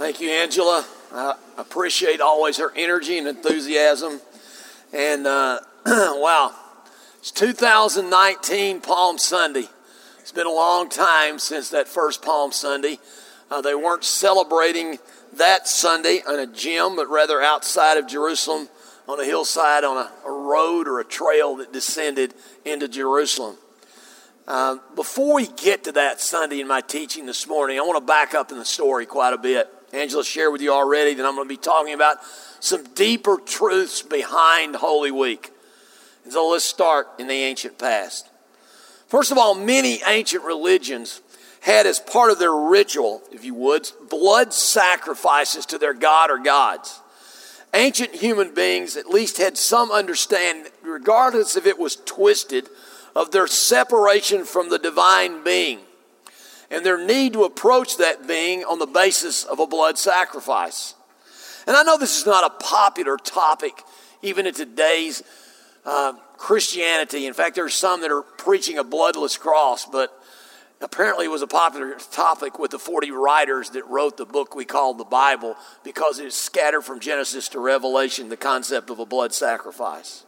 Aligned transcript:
Thank 0.00 0.22
you, 0.22 0.30
Angela. 0.30 0.86
I 1.12 1.36
appreciate 1.58 2.22
always 2.22 2.56
her 2.56 2.72
energy 2.74 3.18
and 3.18 3.28
enthusiasm. 3.28 4.18
And 4.94 5.26
uh, 5.26 5.60
wow, 5.84 6.54
it's 7.18 7.30
2019 7.30 8.80
Palm 8.80 9.18
Sunday. 9.18 9.68
It's 10.20 10.32
been 10.32 10.46
a 10.46 10.52
long 10.52 10.88
time 10.88 11.38
since 11.38 11.68
that 11.68 11.86
first 11.86 12.22
Palm 12.22 12.50
Sunday. 12.50 12.98
Uh, 13.50 13.60
they 13.60 13.74
weren't 13.74 14.02
celebrating 14.02 14.98
that 15.34 15.68
Sunday 15.68 16.22
in 16.26 16.38
a 16.38 16.46
gym, 16.46 16.96
but 16.96 17.10
rather 17.10 17.42
outside 17.42 17.98
of 17.98 18.08
Jerusalem 18.08 18.70
on 19.06 19.20
a 19.20 19.24
hillside 19.26 19.84
on 19.84 19.98
a, 19.98 20.10
a 20.26 20.32
road 20.32 20.88
or 20.88 21.00
a 21.00 21.04
trail 21.04 21.56
that 21.56 21.74
descended 21.74 22.32
into 22.64 22.88
Jerusalem. 22.88 23.58
Uh, 24.48 24.78
before 24.96 25.34
we 25.34 25.46
get 25.46 25.84
to 25.84 25.92
that 25.92 26.22
Sunday 26.22 26.60
in 26.60 26.66
my 26.66 26.80
teaching 26.80 27.26
this 27.26 27.46
morning, 27.46 27.78
I 27.78 27.82
want 27.82 27.98
to 27.98 28.06
back 28.06 28.32
up 28.32 28.50
in 28.50 28.56
the 28.56 28.64
story 28.64 29.04
quite 29.04 29.34
a 29.34 29.38
bit. 29.38 29.70
Angela 29.92 30.24
shared 30.24 30.52
with 30.52 30.62
you 30.62 30.72
already 30.72 31.14
that 31.14 31.26
I'm 31.26 31.34
going 31.34 31.48
to 31.48 31.52
be 31.52 31.56
talking 31.56 31.94
about 31.94 32.18
some 32.60 32.84
deeper 32.94 33.38
truths 33.38 34.02
behind 34.02 34.76
Holy 34.76 35.10
Week. 35.10 35.50
So 36.28 36.48
let's 36.48 36.64
start 36.64 37.08
in 37.18 37.26
the 37.26 37.34
ancient 37.34 37.78
past. 37.78 38.28
First 39.08 39.32
of 39.32 39.38
all, 39.38 39.54
many 39.54 40.00
ancient 40.06 40.44
religions 40.44 41.20
had 41.60 41.86
as 41.86 41.98
part 41.98 42.30
of 42.30 42.38
their 42.38 42.54
ritual, 42.54 43.22
if 43.32 43.44
you 43.44 43.54
would, 43.54 43.90
blood 44.08 44.52
sacrifices 44.52 45.66
to 45.66 45.78
their 45.78 45.94
god 45.94 46.30
or 46.30 46.38
gods. 46.38 47.00
Ancient 47.74 48.14
human 48.14 48.54
beings 48.54 48.96
at 48.96 49.08
least 49.08 49.38
had 49.38 49.56
some 49.58 49.90
understanding, 49.90 50.72
regardless 50.82 51.56
if 51.56 51.66
it 51.66 51.78
was 51.78 51.96
twisted, 51.96 52.68
of 53.14 53.32
their 53.32 53.46
separation 53.46 54.44
from 54.44 54.70
the 54.70 54.78
divine 54.78 55.42
being 55.42 55.80
and 56.70 56.86
their 56.86 57.04
need 57.04 57.32
to 57.32 57.44
approach 57.44 57.96
that 57.96 58.26
being 58.26 58.64
on 58.64 58.78
the 58.78 58.86
basis 58.86 59.44
of 59.44 59.58
a 59.58 59.66
blood 59.66 59.98
sacrifice. 59.98 60.94
And 61.66 61.76
I 61.76 61.82
know 61.82 61.98
this 61.98 62.18
is 62.18 62.26
not 62.26 62.44
a 62.44 62.64
popular 62.64 63.16
topic 63.16 63.82
even 64.22 64.46
in 64.46 64.54
today's 64.54 65.22
uh, 65.84 66.12
Christianity. 66.36 67.26
In 67.26 67.34
fact, 67.34 67.54
there's 67.54 67.74
some 67.74 68.02
that 68.02 68.10
are 68.10 68.22
preaching 68.22 68.78
a 68.78 68.84
bloodless 68.84 69.36
cross, 69.36 69.86
but 69.86 70.12
apparently 70.80 71.26
it 71.26 71.30
was 71.30 71.42
a 71.42 71.46
popular 71.46 71.96
topic 72.10 72.58
with 72.58 72.70
the 72.70 72.78
40 72.78 73.10
writers 73.10 73.70
that 73.70 73.86
wrote 73.86 74.16
the 74.16 74.26
book 74.26 74.54
we 74.54 74.64
call 74.64 74.94
the 74.94 75.04
Bible 75.04 75.56
because 75.84 76.18
it 76.18 76.26
is 76.26 76.34
scattered 76.34 76.82
from 76.82 77.00
Genesis 77.00 77.48
to 77.50 77.60
Revelation, 77.60 78.28
the 78.28 78.36
concept 78.36 78.90
of 78.90 78.98
a 78.98 79.06
blood 79.06 79.32
sacrifice. 79.32 80.24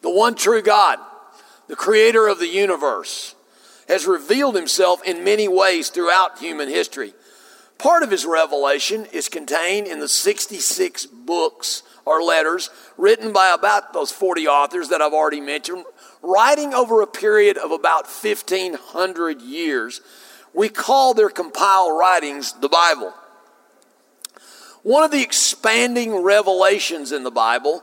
The 0.00 0.10
one 0.10 0.34
true 0.34 0.62
God, 0.62 0.98
the 1.68 1.76
creator 1.76 2.26
of 2.26 2.38
the 2.38 2.48
universe, 2.48 3.34
has 3.92 4.06
revealed 4.06 4.56
himself 4.56 5.02
in 5.04 5.22
many 5.22 5.46
ways 5.46 5.90
throughout 5.90 6.38
human 6.38 6.68
history. 6.68 7.12
Part 7.76 8.02
of 8.02 8.10
his 8.10 8.24
revelation 8.24 9.06
is 9.12 9.28
contained 9.28 9.86
in 9.86 10.00
the 10.00 10.08
66 10.08 11.04
books 11.06 11.82
or 12.06 12.22
letters 12.22 12.70
written 12.96 13.34
by 13.34 13.50
about 13.50 13.92
those 13.92 14.10
40 14.10 14.48
authors 14.48 14.88
that 14.88 15.02
I've 15.02 15.12
already 15.12 15.42
mentioned, 15.42 15.84
writing 16.22 16.72
over 16.72 17.02
a 17.02 17.06
period 17.06 17.58
of 17.58 17.70
about 17.70 18.06
1,500 18.06 19.42
years. 19.42 20.00
We 20.54 20.70
call 20.70 21.12
their 21.12 21.28
compiled 21.28 21.98
writings 21.98 22.54
the 22.54 22.70
Bible. 22.70 23.12
One 24.82 25.04
of 25.04 25.10
the 25.10 25.22
expanding 25.22 26.14
revelations 26.16 27.12
in 27.12 27.24
the 27.24 27.30
Bible 27.30 27.82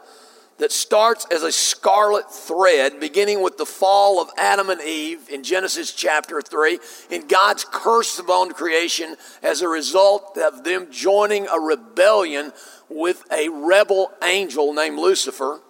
that 0.60 0.72
starts 0.74 1.26
as 1.32 1.42
a 1.42 1.52
scarlet 1.52 2.32
thread, 2.32 3.00
beginning 3.00 3.42
with 3.42 3.58
the 3.58 3.66
fall 3.66 4.22
of 4.22 4.30
Adam 4.38 4.70
and 4.70 4.82
Eve 4.82 5.28
in 5.30 5.42
Genesis 5.42 5.94
chapter 5.94 6.42
3, 6.42 6.80
in 7.10 7.28
God's 7.28 7.66
curse 7.70 8.20
upon 8.20 8.52
creation 8.52 9.16
as 9.42 9.62
a 9.62 9.70
result 9.70 10.38
of 10.38 10.66
them 10.66 10.88
joining 10.92 11.48
a 11.48 11.60
rebellion 11.60 12.52
with 12.90 13.24
a 13.32 13.48
rebel 13.50 14.12
angel 14.22 14.74
named 14.74 15.00
Lucifer, 15.00 15.62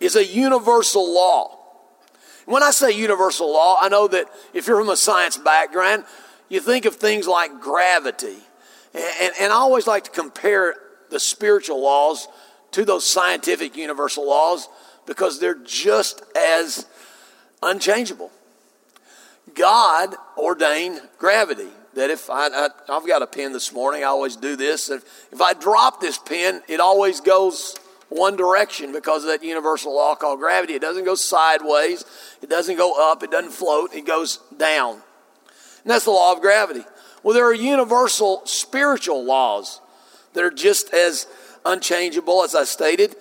is 0.00 0.16
a 0.16 0.24
universal 0.24 1.14
law. 1.14 1.58
When 2.46 2.62
I 2.62 2.72
say 2.72 2.90
universal 2.90 3.50
law, 3.52 3.78
I 3.80 3.88
know 3.88 4.08
that 4.08 4.26
if 4.52 4.66
you're 4.66 4.78
from 4.78 4.90
a 4.90 4.96
science 4.96 5.38
background, 5.38 6.04
you 6.48 6.60
think 6.60 6.84
of 6.84 6.96
things 6.96 7.28
like 7.28 7.60
gravity. 7.60 8.38
And, 8.92 9.04
and, 9.20 9.32
and 9.40 9.52
I 9.52 9.56
always 9.56 9.86
like 9.86 10.04
to 10.04 10.10
compare 10.10 10.74
the 11.10 11.20
spiritual 11.20 11.80
laws 11.80 12.26
to 12.74 12.84
those 12.84 13.04
scientific 13.04 13.76
universal 13.76 14.26
laws 14.26 14.68
because 15.06 15.38
they're 15.38 15.54
just 15.54 16.22
as 16.36 16.86
unchangeable. 17.62 18.32
God 19.54 20.16
ordained 20.36 21.00
gravity. 21.18 21.68
That 21.94 22.10
if 22.10 22.28
I, 22.28 22.48
I 22.48 22.68
have 22.88 23.06
got 23.06 23.22
a 23.22 23.26
pen 23.28 23.52
this 23.52 23.72
morning, 23.72 24.02
I 24.02 24.06
always 24.06 24.34
do 24.34 24.56
this. 24.56 24.90
If, 24.90 25.04
if 25.30 25.40
I 25.40 25.54
drop 25.54 26.00
this 26.00 26.18
pen, 26.18 26.62
it 26.66 26.80
always 26.80 27.20
goes 27.20 27.76
one 28.08 28.34
direction 28.34 28.90
because 28.90 29.22
of 29.22 29.28
that 29.28 29.44
universal 29.44 29.94
law 29.94 30.16
called 30.16 30.40
gravity. 30.40 30.74
It 30.74 30.82
doesn't 30.82 31.04
go 31.04 31.14
sideways, 31.14 32.04
it 32.42 32.50
doesn't 32.50 32.76
go 32.76 33.12
up, 33.12 33.22
it 33.22 33.30
doesn't 33.30 33.52
float, 33.52 33.94
it 33.94 34.04
goes 34.04 34.40
down. 34.56 34.94
And 34.94 35.90
that's 35.92 36.06
the 36.06 36.10
law 36.10 36.32
of 36.32 36.40
gravity. 36.40 36.84
Well, 37.22 37.34
there 37.34 37.46
are 37.46 37.54
universal 37.54 38.42
spiritual 38.44 39.24
laws 39.24 39.80
that 40.32 40.42
are 40.42 40.50
just 40.50 40.92
as 40.92 41.28
unchangeable, 41.64 42.42
as 42.42 42.54
I 42.54 42.64
stated. 42.64 43.16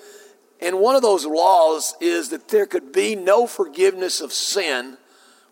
And 0.62 0.80
one 0.80 0.96
of 0.96 1.02
those 1.02 1.26
laws 1.26 1.96
is 2.00 2.30
that 2.30 2.48
there 2.48 2.66
could 2.66 2.92
be 2.92 3.16
no 3.16 3.48
forgiveness 3.48 4.22
of 4.22 4.32
sin 4.32 4.98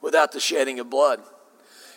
without 0.02 0.32
the 0.32 0.40
shedding 0.40 0.80
of 0.80 0.90
blood. 0.90 1.22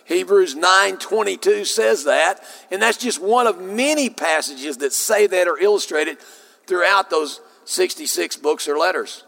Hebrews 0.04 0.54
9:22 0.54 1.64
says 1.64 2.04
that, 2.04 2.44
and 2.70 2.82
that's 2.82 2.98
just 2.98 3.20
one 3.20 3.46
of 3.46 3.60
many 3.60 4.10
passages 4.10 4.78
that 4.78 4.92
say 4.92 5.26
that 5.26 5.48
or 5.48 5.58
illustrated 5.58 6.18
throughout 6.66 7.08
those 7.08 7.40
66 7.64 8.36
books 8.36 8.68
or 8.68 8.76
letters. 8.76 9.24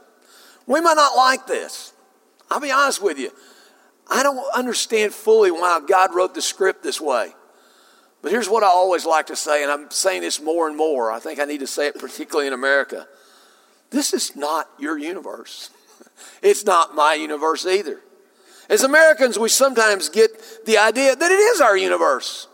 We 0.66 0.80
might 0.80 0.94
not 0.96 1.16
like 1.16 1.46
this. 1.46 1.92
I'll 2.50 2.60
be 2.60 2.70
honest 2.70 3.00
with 3.02 3.18
you. 3.18 3.30
I 4.08 4.22
don't 4.22 4.38
understand 4.54 5.14
fully 5.14 5.50
why 5.50 5.80
God 5.86 6.14
wrote 6.14 6.34
the 6.34 6.42
script 6.42 6.82
this 6.82 7.00
way. 7.00 7.34
But 8.26 8.32
here's 8.32 8.48
what 8.48 8.64
I 8.64 8.66
always 8.66 9.06
like 9.06 9.28
to 9.28 9.36
say, 9.36 9.62
and 9.62 9.70
I'm 9.70 9.88
saying 9.88 10.22
this 10.22 10.42
more 10.42 10.66
and 10.66 10.76
more. 10.76 11.12
I 11.12 11.20
think 11.20 11.38
I 11.38 11.44
need 11.44 11.60
to 11.60 11.66
say 11.68 11.86
it 11.86 11.96
particularly 11.96 12.48
in 12.48 12.52
America. 12.52 13.06
This 13.90 14.12
is 14.12 14.34
not 14.34 14.68
your 14.80 14.98
universe. 14.98 15.70
It's 16.42 16.64
not 16.64 16.96
my 16.96 17.14
universe 17.14 17.64
either. 17.64 18.00
As 18.68 18.82
Americans, 18.82 19.38
we 19.38 19.48
sometimes 19.48 20.08
get 20.08 20.30
the 20.66 20.76
idea 20.76 21.14
that 21.14 21.30
it 21.30 21.38
is 21.38 21.60
our 21.60 21.76
universe, 21.76 22.48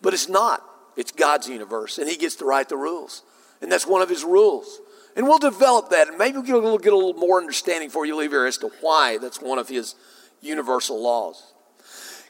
but 0.00 0.14
it's 0.14 0.30
not. 0.30 0.64
It's 0.96 1.12
God's 1.12 1.46
universe, 1.46 1.98
and 1.98 2.08
He 2.08 2.16
gets 2.16 2.36
to 2.36 2.46
write 2.46 2.70
the 2.70 2.78
rules. 2.78 3.22
And 3.60 3.70
that's 3.70 3.86
one 3.86 4.00
of 4.00 4.08
His 4.08 4.24
rules. 4.24 4.80
And 5.14 5.26
we'll 5.26 5.38
develop 5.38 5.90
that, 5.90 6.08
and 6.08 6.16
maybe 6.16 6.38
we'll 6.38 6.78
get 6.78 6.94
a 6.94 6.96
little, 6.96 7.12
more 7.20 7.38
understanding 7.38 7.90
for 7.90 8.06
you 8.06 8.16
leave 8.16 8.30
here 8.30 8.46
as 8.46 8.56
to 8.58 8.70
why 8.80 9.18
that's 9.18 9.42
one 9.42 9.58
of 9.58 9.68
His 9.68 9.94
universal 10.40 11.02
laws. 11.02 11.52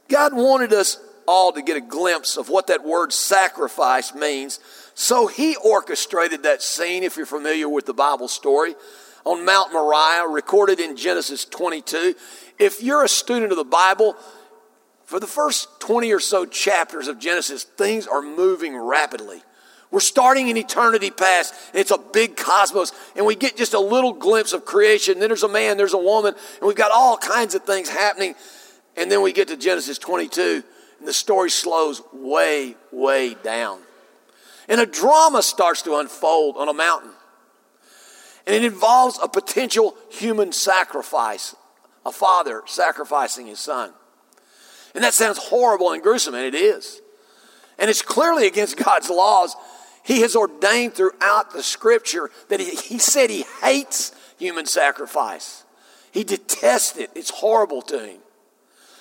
God 0.09 0.35
wanted 0.35 0.73
us 0.73 0.99
all 1.31 1.53
to 1.53 1.63
get 1.63 1.77
a 1.77 1.81
glimpse 1.81 2.37
of 2.37 2.49
what 2.49 2.67
that 2.67 2.85
word 2.85 3.13
sacrifice 3.13 4.15
means. 4.15 4.59
So 4.95 5.29
he 5.29 5.55
orchestrated 5.57 6.43
that 6.43 6.61
scene, 6.61 7.05
if 7.05 7.17
you're 7.17 7.25
familiar 7.25 7.69
with 7.69 7.87
the 7.87 7.95
Bible 7.95 8.27
story, 8.27 8.75
on 9.25 9.45
Mount 9.45 9.73
Moriah, 9.73 10.27
recorded 10.29 10.81
in 10.81 10.97
Genesis 10.97 11.45
22. 11.45 12.15
If 12.59 12.83
you're 12.83 13.05
a 13.05 13.09
student 13.09 13.53
of 13.53 13.59
the 13.59 13.65
Bible, 13.65 14.17
for 15.05 15.21
the 15.21 15.27
first 15.27 15.81
20 15.81 16.13
or 16.13 16.21
so 16.21 16.47
chapters 16.47 17.07
of 17.07 17.19
Genesis, 17.19 17.65
things 17.65 18.07
are 18.07 18.23
moving 18.23 18.77
rapidly. 18.77 19.43
We're 19.91 20.01
starting 20.01 20.49
in 20.49 20.57
eternity 20.57 21.11
past, 21.11 21.55
and 21.73 21.81
it's 21.81 21.91
a 21.91 21.99
big 21.99 22.37
cosmos, 22.37 22.93
and 23.17 23.27
we 23.27 23.35
get 23.35 23.57
just 23.57 23.75
a 23.75 23.81
little 23.81 24.13
glimpse 24.13 24.53
of 24.53 24.65
creation. 24.65 25.19
Then 25.19 25.29
there's 25.29 25.43
a 25.43 25.49
man, 25.49 25.77
there's 25.77 25.95
a 25.95 25.99
woman, 25.99 26.35
and 26.59 26.67
we've 26.67 26.77
got 26.77 26.93
all 26.93 27.17
kinds 27.17 27.55
of 27.55 27.65
things 27.65 27.89
happening. 27.89 28.35
And 28.97 29.11
then 29.11 29.23
we 29.23 29.33
get 29.33 29.49
to 29.49 29.57
Genesis 29.57 29.99
22, 29.99 30.63
and 31.01 31.09
the 31.09 31.13
story 31.13 31.51
slows 31.51 32.03
way, 32.13 32.77
way 32.93 33.35
down. 33.35 33.81
And 34.69 34.81
a 34.81 34.87
drama 34.87 35.43
starts 35.43 35.83
to 35.83 35.97
unfold 35.97 36.57
on 36.57 36.69
a 36.69 36.75
mountain. 36.75 37.11
And 38.47 38.55
it 38.55 38.65
involves 38.65 39.19
a 39.23 39.29
potential 39.29 39.97
human 40.11 40.53
sacrifice, 40.53 41.57
a 42.07 42.13
father 42.13 42.63
sacrificing 42.67 43.47
his 43.47 43.59
son. 43.59 43.93
And 44.95 45.03
that 45.03 45.15
sounds 45.15 45.39
horrible 45.39 45.93
and 45.93 46.03
gruesome, 46.03 46.35
and 46.35 46.45
it 46.45 46.55
is. 46.55 47.01
And 47.79 47.89
it's 47.89 48.03
clearly 48.03 48.47
against 48.47 48.77
God's 48.85 49.09
laws. 49.09 49.57
He 50.05 50.21
has 50.21 50.37
ordained 50.37 50.95
throughout 50.95 51.53
the 51.53 51.63
scripture 51.63 52.31
that 52.49 52.61
he, 52.61 52.75
he 52.75 52.99
said 52.99 53.31
he 53.31 53.45
hates 53.63 54.13
human 54.39 54.67
sacrifice. 54.67 55.65
He 56.13 56.25
detests 56.25 56.97
it. 56.99 57.11
It's 57.15 57.31
horrible 57.31 57.83
to 57.83 57.99
him. 57.99 58.19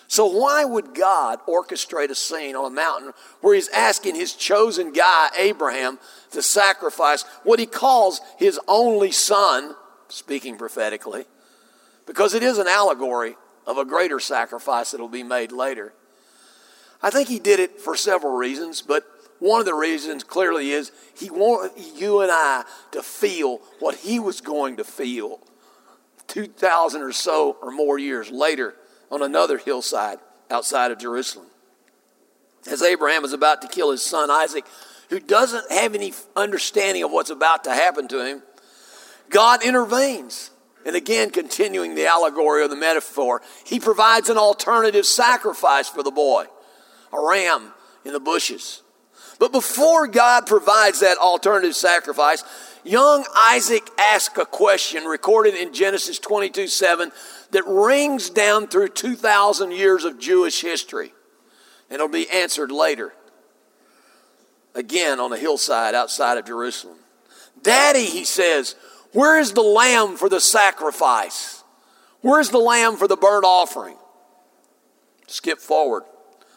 So, 0.09 0.25
why 0.25 0.65
would 0.65 0.95
God 0.95 1.37
orchestrate 1.47 2.09
a 2.09 2.15
scene 2.15 2.55
on 2.55 2.65
a 2.65 2.75
mountain 2.75 3.13
where 3.41 3.53
He's 3.53 3.69
asking 3.69 4.15
His 4.15 4.33
chosen 4.33 4.91
guy, 4.91 5.29
Abraham, 5.37 5.99
to 6.31 6.41
sacrifice 6.41 7.25
what 7.43 7.59
He 7.59 7.67
calls 7.67 8.19
His 8.39 8.59
only 8.67 9.11
son, 9.11 9.75
speaking 10.07 10.57
prophetically, 10.57 11.25
because 12.07 12.33
it 12.33 12.41
is 12.41 12.57
an 12.57 12.67
allegory 12.67 13.35
of 13.67 13.77
a 13.77 13.85
greater 13.85 14.19
sacrifice 14.19 14.91
that 14.91 14.99
will 14.99 15.09
be 15.09 15.21
made 15.21 15.51
later? 15.51 15.93
I 17.03 17.11
think 17.11 17.29
He 17.29 17.37
did 17.37 17.59
it 17.59 17.79
for 17.79 17.95
several 17.95 18.35
reasons, 18.35 18.81
but 18.81 19.03
one 19.37 19.59
of 19.59 19.67
the 19.67 19.75
reasons 19.75 20.23
clearly 20.23 20.71
is 20.71 20.91
he 21.15 21.29
wanted 21.29 21.71
you 21.95 22.21
and 22.21 22.31
I 22.31 22.65
to 22.91 23.03
feel 23.03 23.61
what 23.79 23.95
he 23.95 24.19
was 24.19 24.41
going 24.41 24.77
to 24.77 24.83
feel 24.83 25.39
2,000 26.27 27.01
or 27.01 27.13
so 27.13 27.57
or 27.61 27.71
more 27.71 27.97
years 27.97 28.31
later 28.31 28.75
on 29.11 29.21
another 29.21 29.57
hillside 29.57 30.19
outside 30.49 30.91
of 30.91 30.99
Jerusalem. 30.99 31.47
As 32.69 32.81
Abraham 32.81 33.23
is 33.23 33.33
about 33.33 33.61
to 33.61 33.67
kill 33.67 33.91
his 33.91 34.01
son 34.01 34.29
Isaac, 34.29 34.65
who 35.09 35.19
doesn't 35.19 35.71
have 35.71 35.95
any 35.95 36.13
understanding 36.35 37.03
of 37.03 37.11
what's 37.11 37.29
about 37.29 37.63
to 37.63 37.71
happen 37.71 38.07
to 38.09 38.25
him, 38.25 38.43
God 39.29 39.63
intervenes. 39.63 40.51
And 40.85 40.95
again, 40.95 41.29
continuing 41.29 41.95
the 41.95 42.07
allegory 42.07 42.63
or 42.63 42.67
the 42.67 42.75
metaphor, 42.75 43.41
he 43.65 43.79
provides 43.79 44.29
an 44.29 44.37
alternative 44.37 45.05
sacrifice 45.05 45.89
for 45.89 46.03
the 46.03 46.11
boy 46.11 46.45
a 47.11 47.19
ram 47.19 47.73
in 48.05 48.13
the 48.13 48.19
bushes. 48.19 48.83
But 49.39 49.51
before 49.51 50.07
God 50.07 50.45
provides 50.45 50.99
that 50.99 51.17
alternative 51.17 51.75
sacrifice, 51.75 52.43
young 52.83 53.25
Isaac 53.35 53.89
asks 53.97 54.37
a 54.37 54.45
question 54.45 55.05
recorded 55.05 55.55
in 55.55 55.73
Genesis 55.73 56.19
22 56.19 56.67
7 56.67 57.11
that 57.51 57.65
rings 57.65 58.29
down 58.29 58.67
through 58.67 58.89
2,000 58.89 59.71
years 59.71 60.03
of 60.03 60.19
Jewish 60.19 60.61
history. 60.61 61.13
And 61.89 61.95
it'll 61.95 62.07
be 62.07 62.29
answered 62.29 62.71
later. 62.71 63.13
Again 64.75 65.19
on 65.19 65.33
a 65.33 65.37
hillside 65.37 65.95
outside 65.95 66.37
of 66.37 66.45
Jerusalem. 66.45 66.97
Daddy, 67.61 68.05
he 68.05 68.23
says, 68.23 68.75
where 69.11 69.39
is 69.39 69.53
the 69.53 69.61
lamb 69.61 70.15
for 70.15 70.29
the 70.29 70.39
sacrifice? 70.39 71.63
Where's 72.21 72.49
the 72.49 72.59
lamb 72.59 72.97
for 72.97 73.07
the 73.07 73.17
burnt 73.17 73.45
offering? 73.45 73.97
Skip 75.27 75.59
forward 75.59 76.03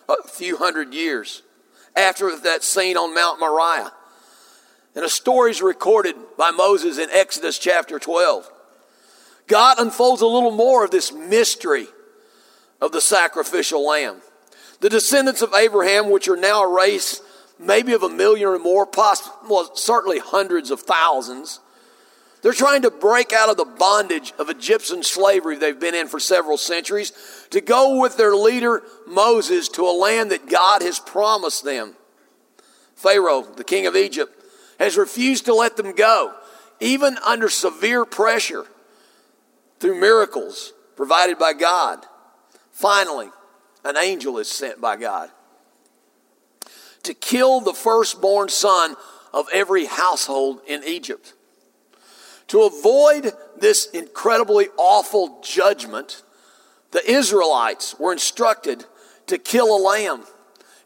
a 0.08 0.28
few 0.28 0.58
hundred 0.58 0.92
years 0.92 1.42
after 1.96 2.36
that 2.36 2.62
scene 2.62 2.96
on 2.96 3.14
Mount 3.14 3.40
Moriah. 3.40 3.92
And 4.94 5.04
a 5.04 5.08
story 5.08 5.50
is 5.50 5.62
recorded 5.62 6.16
by 6.36 6.50
Moses 6.50 6.98
in 6.98 7.08
Exodus 7.10 7.58
chapter 7.58 7.98
12. 7.98 8.50
God 9.52 9.78
unfolds 9.78 10.22
a 10.22 10.26
little 10.26 10.50
more 10.50 10.82
of 10.82 10.90
this 10.90 11.12
mystery 11.12 11.86
of 12.80 12.90
the 12.90 13.02
sacrificial 13.02 13.86
lamb. 13.86 14.16
The 14.80 14.88
descendants 14.88 15.42
of 15.42 15.52
Abraham, 15.52 16.08
which 16.08 16.26
are 16.26 16.38
now 16.38 16.62
a 16.62 16.74
race 16.74 17.20
maybe 17.58 17.92
of 17.92 18.02
a 18.02 18.08
million 18.08 18.48
or 18.48 18.58
more, 18.58 18.86
possibly, 18.86 19.50
well, 19.50 19.76
certainly 19.76 20.20
hundreds 20.20 20.70
of 20.70 20.80
thousands, 20.80 21.60
they're 22.40 22.54
trying 22.54 22.80
to 22.80 22.90
break 22.90 23.34
out 23.34 23.50
of 23.50 23.58
the 23.58 23.66
bondage 23.66 24.32
of 24.38 24.48
Egyptian 24.48 25.02
slavery 25.02 25.58
they've 25.58 25.78
been 25.78 25.94
in 25.94 26.08
for 26.08 26.18
several 26.18 26.56
centuries 26.56 27.12
to 27.50 27.60
go 27.60 28.00
with 28.00 28.16
their 28.16 28.34
leader 28.34 28.82
Moses 29.06 29.68
to 29.68 29.82
a 29.82 29.92
land 29.92 30.30
that 30.30 30.48
God 30.48 30.80
has 30.80 30.98
promised 30.98 31.62
them. 31.62 31.94
Pharaoh, 32.94 33.42
the 33.42 33.64
king 33.64 33.86
of 33.86 33.96
Egypt, 33.96 34.32
has 34.78 34.96
refused 34.96 35.44
to 35.44 35.54
let 35.54 35.76
them 35.76 35.94
go, 35.94 36.32
even 36.80 37.18
under 37.18 37.50
severe 37.50 38.06
pressure 38.06 38.64
through 39.82 40.00
miracles 40.00 40.72
provided 40.94 41.38
by 41.38 41.52
God. 41.52 42.06
Finally, 42.70 43.28
an 43.84 43.96
angel 43.96 44.38
is 44.38 44.48
sent 44.48 44.80
by 44.80 44.96
God 44.96 45.28
to 47.02 47.12
kill 47.14 47.60
the 47.60 47.74
firstborn 47.74 48.48
son 48.48 48.94
of 49.34 49.48
every 49.52 49.86
household 49.86 50.60
in 50.68 50.84
Egypt. 50.84 51.34
To 52.48 52.62
avoid 52.62 53.32
this 53.58 53.86
incredibly 53.86 54.68
awful 54.76 55.40
judgment, 55.42 56.22
the 56.92 57.04
Israelites 57.10 57.98
were 57.98 58.12
instructed 58.12 58.84
to 59.26 59.36
kill 59.36 59.76
a 59.76 59.82
lamb 59.82 60.22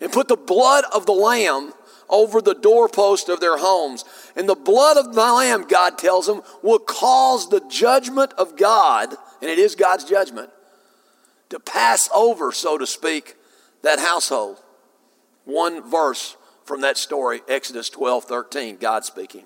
and 0.00 0.10
put 0.10 0.28
the 0.28 0.36
blood 0.36 0.84
of 0.90 1.04
the 1.04 1.12
lamb 1.12 1.74
over 2.08 2.40
the 2.40 2.54
doorpost 2.54 3.28
of 3.28 3.40
their 3.40 3.58
homes. 3.58 4.06
And 4.36 4.46
the 4.46 4.54
blood 4.54 4.98
of 4.98 5.14
the 5.14 5.20
lamb, 5.20 5.66
God 5.66 5.96
tells 5.96 6.26
them, 6.26 6.42
will 6.62 6.78
cause 6.78 7.48
the 7.48 7.62
judgment 7.68 8.34
of 8.34 8.56
God, 8.56 9.14
and 9.40 9.50
it 9.50 9.58
is 9.58 9.74
God's 9.74 10.04
judgment, 10.04 10.50
to 11.48 11.58
pass 11.58 12.10
over, 12.14 12.52
so 12.52 12.76
to 12.76 12.86
speak, 12.86 13.34
that 13.82 13.98
household. 13.98 14.58
One 15.46 15.88
verse 15.88 16.36
from 16.64 16.82
that 16.82 16.98
story, 16.98 17.40
Exodus 17.48 17.88
12 17.88 18.24
13, 18.24 18.76
God 18.76 19.04
speaking. 19.04 19.44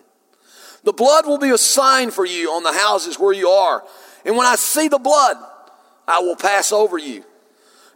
The 0.82 0.92
blood 0.92 1.26
will 1.26 1.38
be 1.38 1.50
a 1.50 1.58
sign 1.58 2.10
for 2.10 2.24
you 2.24 2.50
on 2.50 2.62
the 2.62 2.72
houses 2.72 3.18
where 3.18 3.34
you 3.34 3.48
are. 3.48 3.84
And 4.24 4.36
when 4.36 4.46
I 4.46 4.56
see 4.56 4.88
the 4.88 4.98
blood, 4.98 5.36
I 6.08 6.20
will 6.20 6.36
pass 6.36 6.72
over 6.72 6.98
you. 6.98 7.24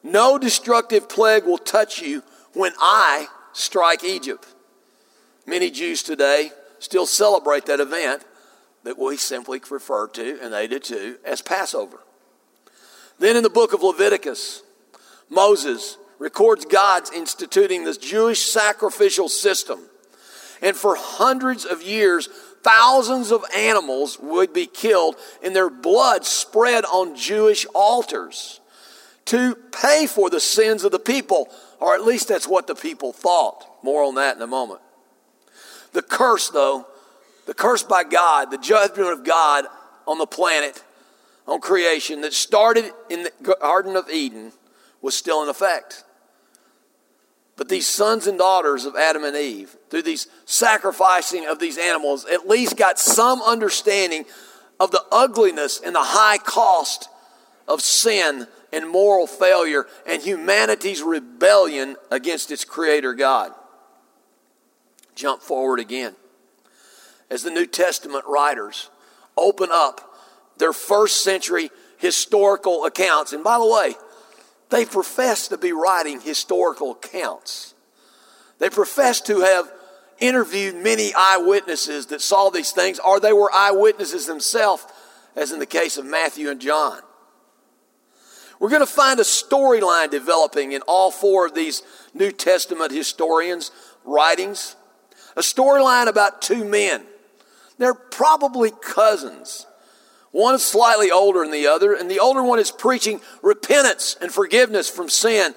No 0.02 0.38
destructive 0.38 1.08
plague 1.08 1.44
will 1.44 1.58
touch 1.58 2.00
you 2.00 2.22
when 2.52 2.72
I 2.78 3.26
strike 3.54 4.04
Egypt. 4.04 4.46
Many 5.46 5.70
Jews 5.70 6.02
today 6.02 6.50
still 6.84 7.06
celebrate 7.06 7.66
that 7.66 7.80
event 7.80 8.24
that 8.84 8.98
we 8.98 9.16
simply 9.16 9.60
refer 9.70 10.06
to, 10.08 10.38
and 10.42 10.52
they 10.52 10.66
do 10.66 10.78
too, 10.78 11.16
as 11.24 11.40
Passover. 11.40 11.98
Then 13.18 13.36
in 13.36 13.42
the 13.42 13.50
book 13.50 13.72
of 13.72 13.82
Leviticus, 13.82 14.62
Moses 15.30 15.96
records 16.18 16.66
God's 16.66 17.10
instituting 17.10 17.84
this 17.84 17.96
Jewish 17.96 18.42
sacrificial 18.42 19.28
system. 19.28 19.80
And 20.60 20.76
for 20.76 20.94
hundreds 20.94 21.64
of 21.64 21.82
years, 21.82 22.28
thousands 22.62 23.32
of 23.32 23.44
animals 23.56 24.18
would 24.20 24.52
be 24.52 24.66
killed 24.66 25.16
and 25.42 25.56
their 25.56 25.70
blood 25.70 26.24
spread 26.24 26.84
on 26.84 27.16
Jewish 27.16 27.66
altars 27.74 28.60
to 29.26 29.54
pay 29.54 30.06
for 30.06 30.28
the 30.28 30.40
sins 30.40 30.84
of 30.84 30.92
the 30.92 30.98
people, 30.98 31.48
or 31.80 31.94
at 31.94 32.04
least 32.04 32.28
that's 32.28 32.46
what 32.46 32.66
the 32.66 32.74
people 32.74 33.12
thought. 33.12 33.64
More 33.82 34.02
on 34.02 34.16
that 34.16 34.36
in 34.36 34.42
a 34.42 34.46
moment. 34.46 34.80
The 35.94 36.02
curse, 36.02 36.50
though, 36.50 36.86
the 37.46 37.54
curse 37.54 37.82
by 37.82 38.04
God, 38.04 38.50
the 38.50 38.58
judgment 38.58 39.10
of 39.10 39.24
God 39.24 39.64
on 40.06 40.18
the 40.18 40.26
planet, 40.26 40.82
on 41.46 41.60
creation 41.60 42.20
that 42.22 42.32
started 42.32 42.92
in 43.08 43.22
the 43.22 43.32
Garden 43.42 43.96
of 43.96 44.10
Eden 44.10 44.52
was 45.00 45.14
still 45.16 45.42
in 45.42 45.48
effect. 45.48 46.04
But 47.56 47.68
these 47.68 47.86
sons 47.86 48.26
and 48.26 48.38
daughters 48.38 48.84
of 48.84 48.96
Adam 48.96 49.22
and 49.22 49.36
Eve, 49.36 49.76
through 49.88 50.02
these 50.02 50.26
sacrificing 50.44 51.46
of 51.46 51.60
these 51.60 51.78
animals, 51.78 52.24
at 52.24 52.48
least 52.48 52.76
got 52.76 52.98
some 52.98 53.40
understanding 53.40 54.24
of 54.80 54.90
the 54.90 55.04
ugliness 55.12 55.80
and 55.80 55.94
the 55.94 56.02
high 56.02 56.38
cost 56.38 57.08
of 57.68 57.80
sin 57.80 58.48
and 58.72 58.88
moral 58.88 59.28
failure 59.28 59.86
and 60.06 60.20
humanity's 60.20 61.02
rebellion 61.02 61.94
against 62.10 62.50
its 62.50 62.64
creator 62.64 63.14
God. 63.14 63.52
Jump 65.14 65.42
forward 65.42 65.80
again. 65.80 66.14
As 67.30 67.42
the 67.42 67.50
New 67.50 67.66
Testament 67.66 68.24
writers 68.26 68.90
open 69.36 69.70
up 69.72 70.14
their 70.58 70.72
first 70.72 71.24
century 71.24 71.70
historical 71.98 72.84
accounts, 72.84 73.32
and 73.32 73.42
by 73.42 73.58
the 73.58 73.66
way, 73.66 73.94
they 74.70 74.84
profess 74.84 75.48
to 75.48 75.58
be 75.58 75.72
writing 75.72 76.20
historical 76.20 76.92
accounts. 76.92 77.74
They 78.58 78.70
profess 78.70 79.20
to 79.22 79.40
have 79.40 79.70
interviewed 80.18 80.76
many 80.76 81.12
eyewitnesses 81.16 82.06
that 82.06 82.20
saw 82.20 82.50
these 82.50 82.72
things, 82.72 82.98
or 82.98 83.20
they 83.20 83.32
were 83.32 83.52
eyewitnesses 83.52 84.26
themselves, 84.26 84.86
as 85.36 85.52
in 85.52 85.58
the 85.58 85.66
case 85.66 85.96
of 85.96 86.06
Matthew 86.06 86.50
and 86.50 86.60
John. 86.60 87.00
We're 88.60 88.68
going 88.70 88.80
to 88.80 88.86
find 88.86 89.18
a 89.18 89.24
storyline 89.24 90.10
developing 90.10 90.72
in 90.72 90.82
all 90.82 91.10
four 91.10 91.46
of 91.46 91.54
these 91.54 91.82
New 92.14 92.30
Testament 92.30 92.92
historians' 92.92 93.70
writings. 94.04 94.76
A 95.36 95.40
storyline 95.40 96.06
about 96.06 96.42
two 96.42 96.64
men. 96.64 97.02
They're 97.78 97.94
probably 97.94 98.70
cousins. 98.70 99.66
One 100.30 100.54
is 100.54 100.64
slightly 100.64 101.10
older 101.10 101.40
than 101.40 101.52
the 101.52 101.66
other, 101.66 101.94
and 101.94 102.10
the 102.10 102.20
older 102.20 102.42
one 102.42 102.58
is 102.58 102.70
preaching 102.70 103.20
repentance 103.42 104.16
and 104.20 104.32
forgiveness 104.32 104.90
from 104.90 105.08
sin. 105.08 105.54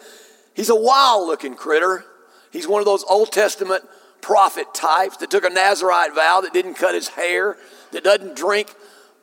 He's 0.54 0.70
a 0.70 0.76
wild 0.76 1.28
looking 1.28 1.56
critter. 1.56 2.06
He's 2.52 2.68
one 2.68 2.80
of 2.80 2.86
those 2.86 3.04
Old 3.04 3.32
Testament 3.32 3.84
prophet 4.22 4.74
types 4.74 5.18
that 5.18 5.32
took 5.32 5.46
a 5.46 5.50
Nazarite 5.50 6.14
vow, 6.14 6.42
that 6.42 6.54
didn't 6.54 6.76
cut 6.76 6.96
his 6.96 7.10
hair, 7.10 7.58
that 7.92 8.04
doesn't 8.04 8.36
drink 8.36 8.74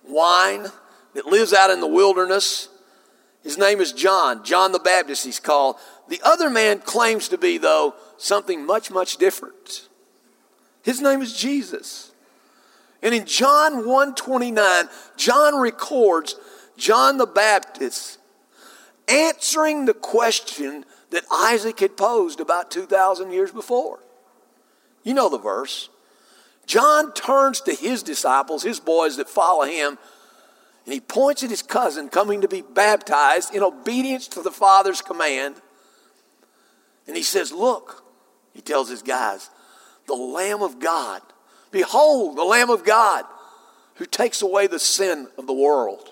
wine, 0.09 0.67
that 1.15 1.27
lives 1.27 1.53
out 1.53 1.71
in 1.71 1.81
the 1.81 1.87
wilderness. 1.87 2.69
His 3.43 3.59
name 3.59 3.81
is 3.81 3.93
John, 3.93 4.45
John 4.45 4.73
the 4.73 4.79
Baptist, 4.79 5.25
he's 5.25 5.41
called. 5.41 5.77
The 6.09 6.21
other 6.25 6.51
man 6.51 6.81
claims 6.81 7.29
to 7.29 7.39
be, 7.39 7.59
though, 7.59 7.95
something 8.17 8.65
much, 8.65 8.91
much 8.91 9.19
different. 9.19 9.89
His 10.85 11.01
name 11.01 11.23
is 11.23 11.37
Jesus. 11.37 12.13
And 13.03 13.15
in 13.15 13.27
John 13.27 13.87
129, 13.87 14.85
John 15.17 15.59
records 15.59 16.37
John 16.77 17.17
the 17.17 17.27
Baptist 17.27 18.19
answering 19.09 19.87
the 19.87 19.95
question 19.95 20.85
that 21.11 21.25
Isaac 21.33 21.81
had 21.81 21.97
posed 21.97 22.39
about 22.39 22.71
2,000 22.71 23.31
years 23.31 23.51
before. 23.51 24.01
You 25.03 25.15
know 25.15 25.29
the 25.29 25.39
verse. 25.39 25.89
John 26.67 27.13
turns 27.13 27.61
to 27.63 27.75
his 27.75 28.03
disciples, 28.03 28.63
his 28.63 28.81
boys 28.81 29.17
that 29.17 29.29
follow 29.29 29.65
him, 29.65 29.99
and 30.85 30.93
he 30.93 31.01
points 31.01 31.43
at 31.43 31.51
his 31.51 31.63
cousin 31.63 32.09
coming 32.09 32.43
to 32.43 32.49
be 32.49 32.63
baptized 32.63 33.55
in 33.55 33.63
obedience 33.63 34.29
to 34.29 34.43
the 34.43 34.51
Father's 34.51 35.01
command. 35.01 35.57
And 37.07 37.17
he 37.17 37.23
says, 37.23 37.53
Look, 37.53 38.05
he 38.53 38.61
tells 38.61 38.89
his 38.91 39.03
guys, 39.03 39.51
the 40.07 40.15
Lamb 40.15 40.63
of 40.63 40.79
God. 40.79 41.23
Behold, 41.71 42.37
the 42.37 42.45
Lamb 42.45 42.71
of 42.71 42.85
God 42.85 43.25
who 43.97 44.07
takes 44.07 44.43
away 44.43 44.67
the 44.67 44.79
sin 44.79 45.29
of 45.39 45.47
the 45.47 45.53
world. 45.53 46.09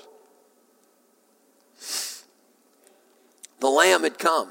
The 3.61 3.69
Lamb 3.69 4.03
had 4.03 4.19
come. 4.19 4.51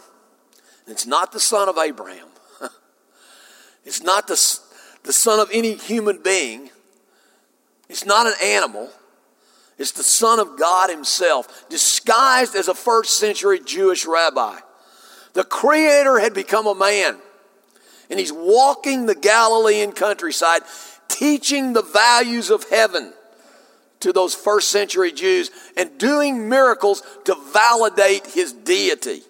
It's 0.87 1.05
not 1.05 1.31
the 1.31 1.39
son 1.39 1.69
of 1.69 1.77
Abraham. 1.77 2.27
it's 3.85 4.01
not 4.01 4.27
the, 4.27 4.59
the 5.03 5.13
son 5.13 5.39
of 5.39 5.49
any 5.53 5.75
human 5.75 6.21
being. 6.21 6.69
It's 7.89 8.05
not 8.05 8.25
an 8.25 8.33
animal. 8.41 8.89
It's 9.77 9.91
the 9.91 10.03
Son 10.03 10.39
of 10.39 10.59
God 10.59 10.91
Himself, 10.91 11.67
disguised 11.67 12.55
as 12.55 12.67
a 12.67 12.75
first 12.75 13.17
century 13.17 13.59
Jewish 13.59 14.05
rabbi. 14.05 14.59
The 15.33 15.43
Creator 15.43 16.19
had 16.19 16.35
become 16.35 16.67
a 16.67 16.75
man, 16.75 17.17
and 18.11 18.19
He's 18.19 18.33
walking 18.33 19.05
the 19.05 19.15
Galilean 19.15 19.93
countryside, 19.93 20.61
teaching 21.07 21.73
the 21.73 21.81
values 21.81 22.51
of 22.51 22.69
heaven 22.69 23.13
to 24.01 24.11
those 24.11 24.35
first 24.35 24.69
century 24.69 25.11
Jews 25.11 25.49
and 25.77 25.97
doing 25.97 26.49
miracles 26.49 27.01
to 27.25 27.35
validate 27.53 28.27
His 28.27 28.51
deity 28.51 29.23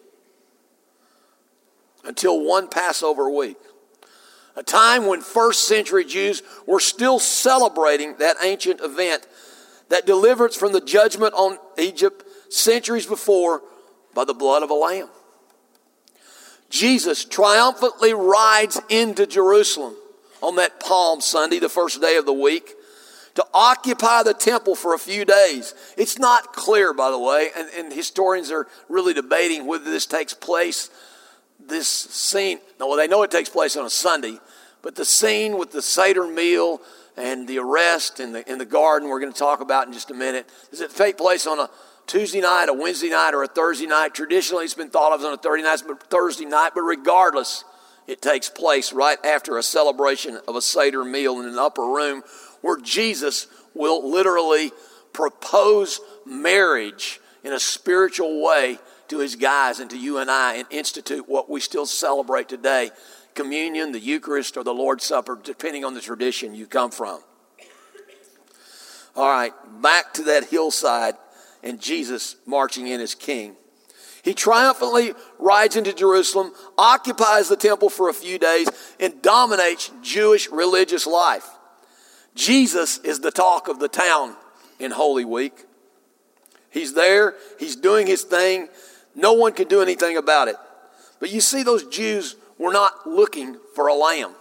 until 2.03 2.43
one 2.43 2.67
Passover 2.67 3.29
week. 3.29 3.57
A 4.55 4.63
time 4.63 5.05
when 5.05 5.21
first 5.21 5.67
century 5.67 6.03
Jews 6.03 6.41
were 6.65 6.79
still 6.79 7.19
celebrating 7.19 8.17
that 8.17 8.37
ancient 8.43 8.81
event 8.81 9.25
that 9.89 10.05
deliverance 10.05 10.55
from 10.55 10.73
the 10.73 10.81
judgment 10.81 11.33
on 11.35 11.57
Egypt 11.77 12.25
centuries 12.51 13.05
before 13.05 13.61
by 14.13 14.25
the 14.25 14.33
blood 14.33 14.63
of 14.63 14.69
a 14.69 14.73
lamb. 14.73 15.09
Jesus 16.71 17.25
triumphantly 17.25 18.13
rides 18.13 18.79
into 18.89 19.27
Jerusalem 19.27 19.93
on 20.41 20.55
that 20.55 20.79
Palm 20.79 21.21
Sunday, 21.21 21.59
the 21.59 21.69
first 21.69 22.01
day 22.01 22.15
of 22.15 22.25
the 22.25 22.33
week, 22.33 22.73
to 23.35 23.45
occupy 23.53 24.23
the 24.23 24.33
temple 24.33 24.75
for 24.75 24.93
a 24.93 24.99
few 24.99 25.25
days. 25.25 25.73
It's 25.97 26.17
not 26.17 26.53
clear, 26.53 26.93
by 26.93 27.11
the 27.11 27.19
way, 27.19 27.49
and, 27.55 27.69
and 27.77 27.93
historians 27.93 28.51
are 28.51 28.67
really 28.89 29.13
debating 29.13 29.67
whether 29.67 29.83
this 29.83 30.05
takes 30.05 30.33
place, 30.33 30.89
this 31.59 31.87
scene. 31.87 32.59
Well, 32.79 32.95
they 32.95 33.07
know 33.07 33.23
it 33.23 33.31
takes 33.31 33.49
place 33.49 33.75
on 33.75 33.85
a 33.85 33.89
Sunday, 33.89 34.39
but 34.81 34.95
the 34.95 35.05
scene 35.05 35.57
with 35.57 35.71
the 35.71 35.81
Seder 35.81 36.25
meal 36.25 36.81
and 37.17 37.47
the 37.47 37.59
arrest 37.59 38.19
in 38.19 38.31
the, 38.31 38.49
in 38.49 38.57
the 38.57 38.65
garden, 38.65 39.09
we're 39.09 39.19
going 39.19 39.33
to 39.33 39.37
talk 39.37 39.59
about 39.59 39.87
in 39.87 39.93
just 39.93 40.09
a 40.09 40.13
minute. 40.13 40.49
Does 40.71 40.81
it 40.81 40.91
take 40.95 41.17
place 41.17 41.45
on 41.45 41.59
a 41.59 41.69
Tuesday 42.11 42.41
night, 42.41 42.67
a 42.67 42.73
Wednesday 42.73 43.09
night, 43.09 43.33
or 43.33 43.41
a 43.41 43.47
Thursday 43.47 43.87
night? 43.87 44.13
Traditionally, 44.13 44.65
it's 44.65 44.73
been 44.73 44.89
thought 44.89 45.13
of 45.13 45.21
as 45.21 45.25
on 45.25 45.31
a 45.31 45.37
Thursday 45.37 45.63
night, 45.63 45.81
but 45.87 46.03
Thursday 46.09 46.43
night, 46.43 46.73
but 46.75 46.81
regardless, 46.81 47.63
it 48.05 48.21
takes 48.21 48.49
place 48.49 48.91
right 48.91 49.17
after 49.25 49.57
a 49.57 49.63
celebration 49.63 50.37
of 50.45 50.57
a 50.57 50.61
Seder 50.61 51.05
meal 51.05 51.39
in 51.39 51.45
an 51.45 51.57
upper 51.57 51.85
room 51.85 52.21
where 52.59 52.75
Jesus 52.75 53.47
will 53.73 54.11
literally 54.11 54.73
propose 55.13 56.01
marriage 56.25 57.21
in 57.45 57.53
a 57.53 57.59
spiritual 57.61 58.43
way 58.43 58.77
to 59.07 59.19
his 59.19 59.37
guys 59.37 59.79
and 59.79 59.89
to 59.91 59.97
you 59.97 60.17
and 60.17 60.29
I 60.29 60.55
and 60.55 60.67
institute 60.69 61.29
what 61.29 61.49
we 61.49 61.61
still 61.61 61.85
celebrate 61.85 62.49
today 62.49 62.91
communion, 63.35 63.93
the 63.93 63.99
Eucharist, 64.01 64.57
or 64.57 64.65
the 64.65 64.73
Lord's 64.73 65.05
Supper, 65.05 65.39
depending 65.41 65.85
on 65.85 65.93
the 65.93 66.01
tradition 66.01 66.55
you 66.55 66.67
come 66.67 66.91
from. 66.91 67.21
All 69.15 69.29
right, 69.29 69.53
back 69.81 70.13
to 70.15 70.23
that 70.23 70.49
hillside 70.49 71.15
and 71.63 71.79
Jesus 71.79 72.35
marching 72.45 72.87
in 72.87 73.01
as 73.01 73.15
king. 73.15 73.55
He 74.23 74.33
triumphantly 74.33 75.13
rides 75.39 75.75
into 75.75 75.93
Jerusalem, 75.93 76.53
occupies 76.77 77.49
the 77.49 77.55
temple 77.55 77.89
for 77.89 78.09
a 78.09 78.13
few 78.13 78.37
days, 78.37 78.69
and 78.99 79.21
dominates 79.21 79.91
Jewish 80.01 80.49
religious 80.49 81.07
life. 81.07 81.47
Jesus 82.35 82.99
is 82.99 83.19
the 83.19 83.31
talk 83.31 83.67
of 83.67 83.79
the 83.79 83.87
town 83.87 84.35
in 84.79 84.91
Holy 84.91 85.25
Week. 85.25 85.65
He's 86.69 86.93
there, 86.93 87.35
he's 87.59 87.75
doing 87.75 88.07
his 88.07 88.23
thing. 88.23 88.69
No 89.15 89.33
one 89.33 89.53
can 89.53 89.67
do 89.67 89.81
anything 89.81 90.17
about 90.17 90.47
it. 90.47 90.55
But 91.19 91.31
you 91.31 91.41
see 91.41 91.63
those 91.63 91.85
Jews 91.85 92.35
were 92.57 92.71
not 92.71 93.07
looking 93.07 93.57
for 93.75 93.87
a 93.87 93.93
lamb. 93.93 94.33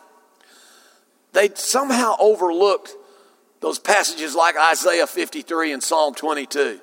They 1.32 1.50
somehow 1.54 2.16
overlooked 2.20 2.94
those 3.60 3.78
passages 3.78 4.34
like 4.34 4.56
Isaiah 4.56 5.06
53 5.06 5.72
and 5.72 5.82
Psalm 5.82 6.14
22. 6.14 6.80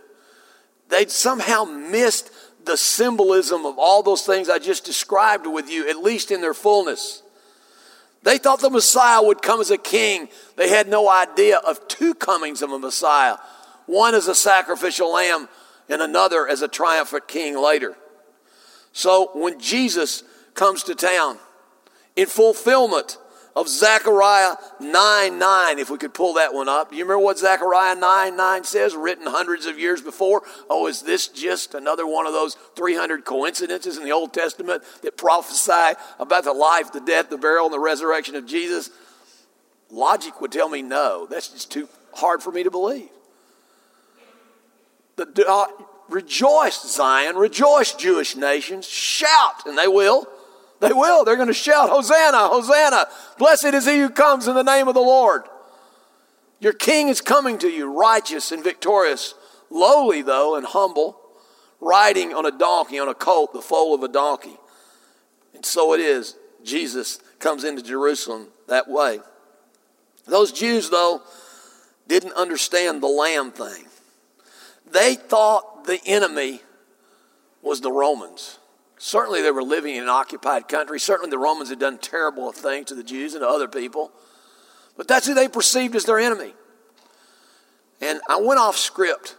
They'd 0.89 1.12
somehow 1.12 1.63
missed 1.65 2.32
the 2.63 2.77
symbolism 2.77 3.65
of 3.65 3.77
all 3.77 4.03
those 4.03 4.24
things 4.24 4.50
I 4.50 4.60
just 4.60 4.84
described 4.84 5.48
with 5.48 5.70
you, 5.70 5.89
at 5.89 6.03
least 6.03 6.32
in 6.32 6.41
their 6.41 6.53
fullness. 6.53 7.24
They 8.24 8.38
thought 8.38 8.60
the 8.60 8.70
Messiah 8.70 9.24
would 9.24 9.41
come 9.41 9.62
as 9.62 9.72
a 9.72 9.77
king. 9.77 10.27
They 10.56 10.70
had 10.70 10.89
no 10.89 11.10
idea 11.10 11.58
of 11.58 11.88
two 11.88 12.13
comings 12.13 12.62
of 12.62 12.72
a 12.72 12.79
Messiah 12.79 13.38
one 13.88 14.13
as 14.13 14.27
a 14.27 14.36
sacrificial 14.36 15.12
lamb, 15.12 15.50
and 15.89 16.01
another 16.01 16.48
as 16.48 16.62
a 16.62 16.67
triumphant 16.67 17.27
king 17.27 17.58
later. 17.58 17.96
So 18.91 19.32
when 19.34 19.60
Jesus 19.60 20.24
comes 20.53 20.84
to 20.84 20.96
town 20.96 21.38
in 22.15 22.27
fulfillment 22.27 23.17
of 23.58 23.68
Zechariah 23.68 24.56
9 24.80 25.40
9, 25.40 25.80
if 25.80 25.90
we 25.90 25.98
could 25.98 26.14
pull 26.14 26.36
that 26.36 26.54
one 26.54 26.70
up. 26.70 26.92
Do 26.92 26.96
you 26.96 27.04
remember 27.04 27.24
what 27.24 27.40
Zechariah 27.40 27.96
9 27.96 28.38
9 28.38 28.64
says, 28.64 28.96
written 28.96 29.26
hundreds 29.26 29.66
of 29.66 29.80
years 29.80 30.00
before? 30.00 30.44
Oh, 30.70 30.86
is 30.86 31.02
this 31.02 31.28
just 31.28 31.74
another 31.74 32.06
one 32.06 32.28
of 32.28 32.34
those 32.34 32.54
300 32.76 33.26
coincidences 33.26 33.98
in 33.98 34.04
the 34.04 34.12
Old 34.12 34.32
Testament 34.32 34.84
that 35.02 35.18
prophesy 35.18 35.98
about 36.20 36.44
the 36.44 36.54
life, 36.54 36.94
the 36.94 37.02
death, 37.02 37.32
the 37.32 37.38
burial, 37.38 37.66
and 37.66 37.74
the 37.74 37.80
resurrection 37.80 38.36
of 38.36 38.46
Jesus? 38.46 38.92
Logic 39.90 40.40
would 40.40 40.52
tell 40.52 40.70
me 40.70 40.84
no. 40.84 41.26
That's 41.26 41.48
just 41.48 41.72
too 41.72 41.90
hard 42.14 42.44
for 42.44 42.52
me 42.52 42.62
to 42.62 42.70
believe. 42.70 43.10
The, 45.16 45.46
uh, 45.50 45.66
rejoice, 46.10 46.80
Zion, 46.84 47.36
rejoice, 47.36 47.94
Jewish 47.94 48.36
nations, 48.36 48.88
shout, 48.88 49.66
and 49.66 49.76
they 49.76 49.88
will 49.88 50.28
they 50.79 50.93
will. 50.93 51.25
They're 51.25 51.36
going 51.36 51.48
to 51.48 51.53
shout, 51.53 51.89
Hosanna, 51.89 52.48
Hosanna. 52.48 53.05
Blessed 53.38 53.74
is 53.74 53.86
he 53.86 54.00
who 54.00 54.10
comes 54.10 54.48
in 54.48 54.55
the 54.55 54.63
name 54.63 54.88
of 54.88 54.93
the 54.93 55.00
Lord. 55.00 55.43
Your 56.60 56.74
king 56.74 57.07
is 57.07 57.22
coming 57.22 57.57
to 57.60 57.69
you, 57.69 57.98
righteous 57.98 58.51
and 58.51 58.63
victorious, 58.63 59.34
lowly, 59.69 60.22
though, 60.22 60.55
and 60.55 60.65
humble, 60.65 61.19
riding 61.79 62.34
on 62.34 62.46
a 62.46 62.51
donkey, 62.51 63.00
on 63.00 63.07
a 63.07 63.13
colt, 63.13 63.53
the 63.53 63.62
foal 63.62 63.93
of 63.93 64.03
a 64.03 64.07
donkey. 64.07 64.57
And 65.53 65.65
so 65.65 65.93
it 65.93 66.00
is. 66.00 66.36
Jesus 66.63 67.19
comes 67.39 67.63
into 67.63 67.81
Jerusalem 67.81 68.48
that 68.67 68.89
way. 68.89 69.19
Those 70.25 70.51
Jews, 70.51 70.89
though, 70.89 71.22
didn't 72.07 72.34
understand 72.34 73.01
the 73.01 73.07
lamb 73.07 73.51
thing. 73.51 73.86
They 74.89 75.15
thought 75.15 75.86
the 75.86 76.00
enemy 76.05 76.62
was 77.62 77.81
the 77.81 77.91
Romans. 77.91 78.60
Certainly, 78.98 79.44
they 79.44 79.51
were 79.51 79.63
living 79.63 79.96
in 79.96 80.04
an 80.04 80.10
occupied 80.10 80.68
country. 80.68 81.00
Certainly, 81.00 81.30
the 81.30 81.38
Romans 81.38 81.70
had 81.70 81.80
done 81.80 81.98
terrible 81.98 82.51
things 82.51 82.88
to 82.88 82.96
the 82.96 83.04
Jews 83.04 83.34
and 83.34 83.42
to 83.42 83.48
other 83.48 83.68
people. 83.68 84.12
But 84.96 85.08
that's 85.08 85.27
who 85.27 85.36
they 85.36 85.48
perceived 85.48 85.96
as 85.96 86.06
their 86.06 86.20
enemy. 86.20 86.54
And 88.01 88.20
I 88.27 88.39
went 88.42 88.60
off 88.60 88.75
script 88.77 89.36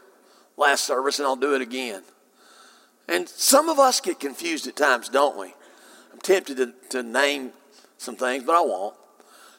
last 0.57 0.85
service, 0.85 1.19
and 1.19 1.27
I'll 1.27 1.37
do 1.37 1.55
it 1.55 1.63
again. 1.63 2.03
And 3.09 3.29
some 3.29 3.69
of 3.69 3.79
us 3.79 4.01
get 4.01 4.21
confused 4.21 4.67
at 4.67 4.77
times, 4.77 5.09
don't 5.09 5.37
we? 5.37 5.55
I'm 6.13 6.21
tempted 6.21 6.57
to, 6.59 6.73
to 6.91 7.03
name 7.03 7.53
some 7.97 8.17
things, 8.17 8.45
but 8.45 8.55
I 8.55 8.61
won't. 8.61 8.95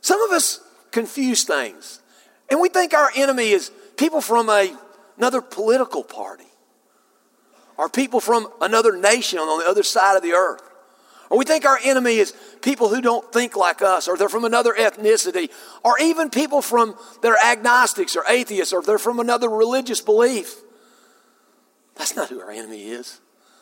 Some 0.01 0.21
of 0.21 0.31
us 0.31 0.61
confuse 0.91 1.43
things. 1.43 2.01
And 2.49 2.59
we 2.59 2.69
think 2.69 2.93
our 2.93 3.11
enemy 3.15 3.49
is 3.49 3.71
people 3.97 4.21
from 4.21 4.49
a, 4.49 4.75
another 5.17 5.41
political 5.41 6.03
party 6.03 6.48
are 7.79 7.87
people 7.87 8.19
from 8.19 8.49
another 8.59 8.95
nation 8.95 9.39
on 9.39 9.59
the 9.59 9.65
other 9.65 9.83
side 9.83 10.17
of 10.17 10.21
the 10.21 10.33
earth. 10.33 10.61
Or 11.29 11.37
we 11.37 11.45
think 11.45 11.63
our 11.63 11.79
enemy 11.81 12.17
is 12.17 12.33
people 12.61 12.89
who 12.89 13.01
don't 13.01 13.31
think 13.31 13.55
like 13.55 13.81
us, 13.81 14.09
or 14.09 14.17
they're 14.17 14.27
from 14.27 14.43
another 14.43 14.73
ethnicity, 14.73 15.49
or 15.83 15.97
even 15.99 16.29
people 16.29 16.61
from 16.61 16.95
that 17.21 17.29
are 17.29 17.37
agnostics 17.43 18.17
or 18.17 18.23
atheists, 18.27 18.73
or 18.73 18.81
they're 18.81 18.97
from 18.97 19.19
another 19.19 19.47
religious 19.47 20.01
belief. 20.01 20.55
That's 21.95 22.17
not 22.17 22.27
who 22.27 22.41
our 22.41 22.51
enemy 22.51 22.83
is. 22.83 23.21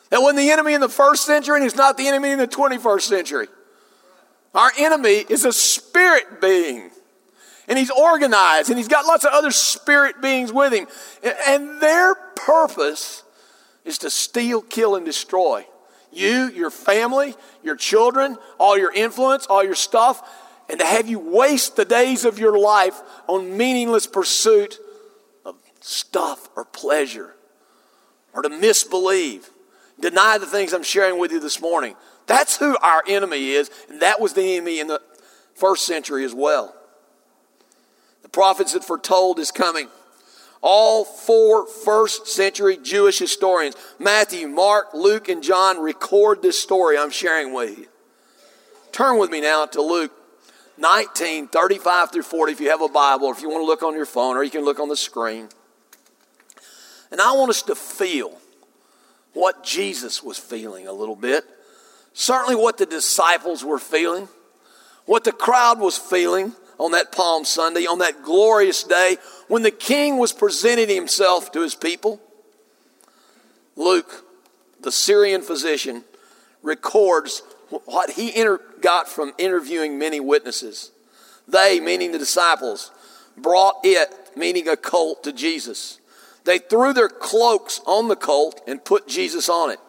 That 0.10 0.22
wasn't 0.22 0.40
the 0.40 0.50
enemy 0.50 0.74
in 0.74 0.82
the 0.82 0.90
first 0.90 1.26
century, 1.26 1.58
and 1.58 1.64
he's 1.64 1.76
not 1.76 1.96
the 1.98 2.08
enemy 2.08 2.32
in 2.32 2.40
the 2.40 2.48
21st 2.48 3.02
century. 3.02 3.48
Our 4.56 4.72
enemy 4.80 5.26
is 5.30 5.46
a 5.46 5.54
spirit 5.54 6.42
being. 6.42 6.90
And 7.68 7.78
he's 7.78 7.92
organized, 7.92 8.70
and 8.70 8.80
he's 8.80 8.88
got 8.88 9.06
lots 9.06 9.26
of 9.26 9.34
other 9.34 9.52
spirit 9.52 10.22
beings 10.22 10.52
with 10.52 10.74
him. 10.74 10.88
And 11.48 11.82
their 11.82 12.16
purpose 12.16 13.24
is 13.88 13.98
to 14.00 14.10
steal, 14.10 14.62
kill, 14.62 14.96
and 14.96 15.06
destroy. 15.06 15.66
You, 16.12 16.50
your 16.50 16.70
family, 16.70 17.36
your 17.64 17.76
children, 17.76 18.38
all 18.60 18.78
your 18.78 18.94
influence, 18.94 19.46
all 19.48 19.64
your 19.64 19.76
stuff, 19.76 20.28
and 20.70 20.80
to 20.80 20.86
have 20.86 21.08
you 21.08 21.20
waste 21.20 21.76
the 21.76 21.86
days 21.86 22.26
of 22.26 22.38
your 22.38 22.60
life 22.60 23.00
on 23.28 23.58
meaningless 23.58 24.06
pursuit 24.06 24.78
of 25.46 25.56
stuff 25.80 26.50
or 26.56 26.66
pleasure, 26.66 27.36
or 28.34 28.42
to 28.42 28.50
misbelieve, 28.50 29.50
deny 30.00 30.38
the 30.38 30.46
things 30.46 30.74
I'm 30.74 30.84
sharing 30.84 31.20
with 31.20 31.32
you 31.32 31.40
this 31.40 31.62
morning. 31.62 31.96
That's 32.26 32.58
who 32.58 32.78
our 32.82 33.04
enemy 33.08 33.52
is, 33.52 33.72
and 33.90 34.02
that 34.02 34.20
was 34.20 34.34
the 34.34 34.58
enemy 34.58 34.80
in 34.80 34.88
the 34.88 35.02
first 35.56 35.86
century 35.86 36.26
as 36.26 36.34
well. 36.34 36.76
The 38.22 38.30
prophets 38.30 38.74
had 38.74 38.84
foretold 38.84 39.38
his 39.38 39.52
coming. 39.52 39.88
All 40.70 41.06
four 41.06 41.66
first 41.66 42.28
century 42.28 42.76
Jewish 42.76 43.20
historians, 43.20 43.78
Matthew, 44.00 44.50
Mark, 44.50 44.94
Luke, 44.94 45.30
and 45.30 45.42
John, 45.42 45.80
record 45.80 46.42
this 46.42 46.62
story 46.62 46.98
I'm 46.98 47.10
sharing 47.10 47.54
with 47.54 47.80
you. 47.80 47.88
Turn 48.92 49.18
with 49.18 49.32
me 49.32 49.40
now 49.40 49.66
to 49.68 49.82
Luke 49.82 50.12
19, 50.78 51.48
35 51.48 52.12
through 52.12 52.24
40, 52.24 52.52
if 52.52 52.60
you 52.60 52.70
have 52.70 52.82
a 52.82 52.90
Bible, 52.90 53.32
if 53.32 53.42
you 53.42 53.50
want 53.50 53.62
to 53.62 53.66
look 53.66 53.82
on 53.82 53.94
your 53.94 54.06
phone, 54.06 54.36
or 54.36 54.44
you 54.44 54.50
can 54.50 54.66
look 54.66 54.82
on 54.82 54.90
the 54.90 54.98
screen. 54.98 55.48
And 57.12 57.22
I 57.22 57.32
want 57.32 57.50
us 57.50 57.62
to 57.62 57.74
feel 57.74 58.38
what 59.32 59.64
Jesus 59.64 60.22
was 60.22 60.38
feeling 60.38 60.86
a 60.86 60.92
little 60.92 61.16
bit. 61.16 61.46
Certainly, 62.12 62.56
what 62.56 62.78
the 62.78 62.86
disciples 62.86 63.64
were 63.64 63.80
feeling, 63.80 64.28
what 65.06 65.24
the 65.24 65.32
crowd 65.32 65.80
was 65.80 65.98
feeling 65.98 66.52
on 66.78 66.92
that 66.92 67.14
Palm 67.14 67.46
Sunday, 67.46 67.86
on 67.86 68.00
that 68.00 68.22
glorious 68.22 68.84
day 68.84 69.16
when 69.48 69.64
the 69.64 69.72
king 69.72 70.18
was 70.18 70.34
presenting 70.34 70.90
himself 70.90 71.52
to 71.52 71.62
his 71.62 71.76
people. 71.76 72.20
Luke, 73.76 74.26
the 74.82 74.92
Syrian 74.92 75.42
physician, 75.42 76.04
records 76.62 77.44
what 77.70 78.12
he 78.12 78.36
inter- 78.36 78.62
got 78.82 79.08
from 79.08 79.34
interviewing 79.38 79.98
many 79.98 80.20
witnesses. 80.20 80.92
They, 81.48 81.80
meaning 81.80 82.12
the 82.12 82.20
disciples, 82.20 82.92
brought 83.38 83.78
it, 83.84 84.10
meaning 84.36 84.68
a 84.68 84.76
colt, 84.76 85.24
to 85.24 85.32
Jesus. 85.32 86.00
They 86.44 86.60
threw 86.60 86.94
their 86.94 87.10
cloaks 87.10 87.82
on 87.86 88.08
the 88.08 88.16
colt 88.16 88.62
and 88.68 88.84
put 88.84 89.08
Jesus 89.08 89.50
on 89.50 89.72
it. 89.72 89.80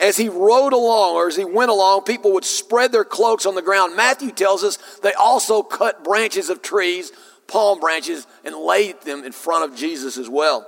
As 0.00 0.16
he 0.16 0.28
rode 0.28 0.72
along 0.72 1.14
or 1.14 1.28
as 1.28 1.36
he 1.36 1.44
went 1.44 1.70
along, 1.70 2.02
people 2.02 2.32
would 2.32 2.44
spread 2.44 2.90
their 2.90 3.04
cloaks 3.04 3.46
on 3.46 3.54
the 3.54 3.62
ground. 3.62 3.94
Matthew 3.94 4.32
tells 4.32 4.64
us 4.64 4.76
they 5.02 5.12
also 5.12 5.62
cut 5.62 6.02
branches 6.02 6.50
of 6.50 6.60
trees, 6.60 7.12
palm 7.52 7.78
branches, 7.78 8.26
and 8.44 8.56
laid 8.56 9.00
them 9.02 9.24
in 9.24 9.32
front 9.32 9.70
of 9.70 9.78
Jesus 9.78 10.16
as 10.16 10.28
well. 10.28 10.66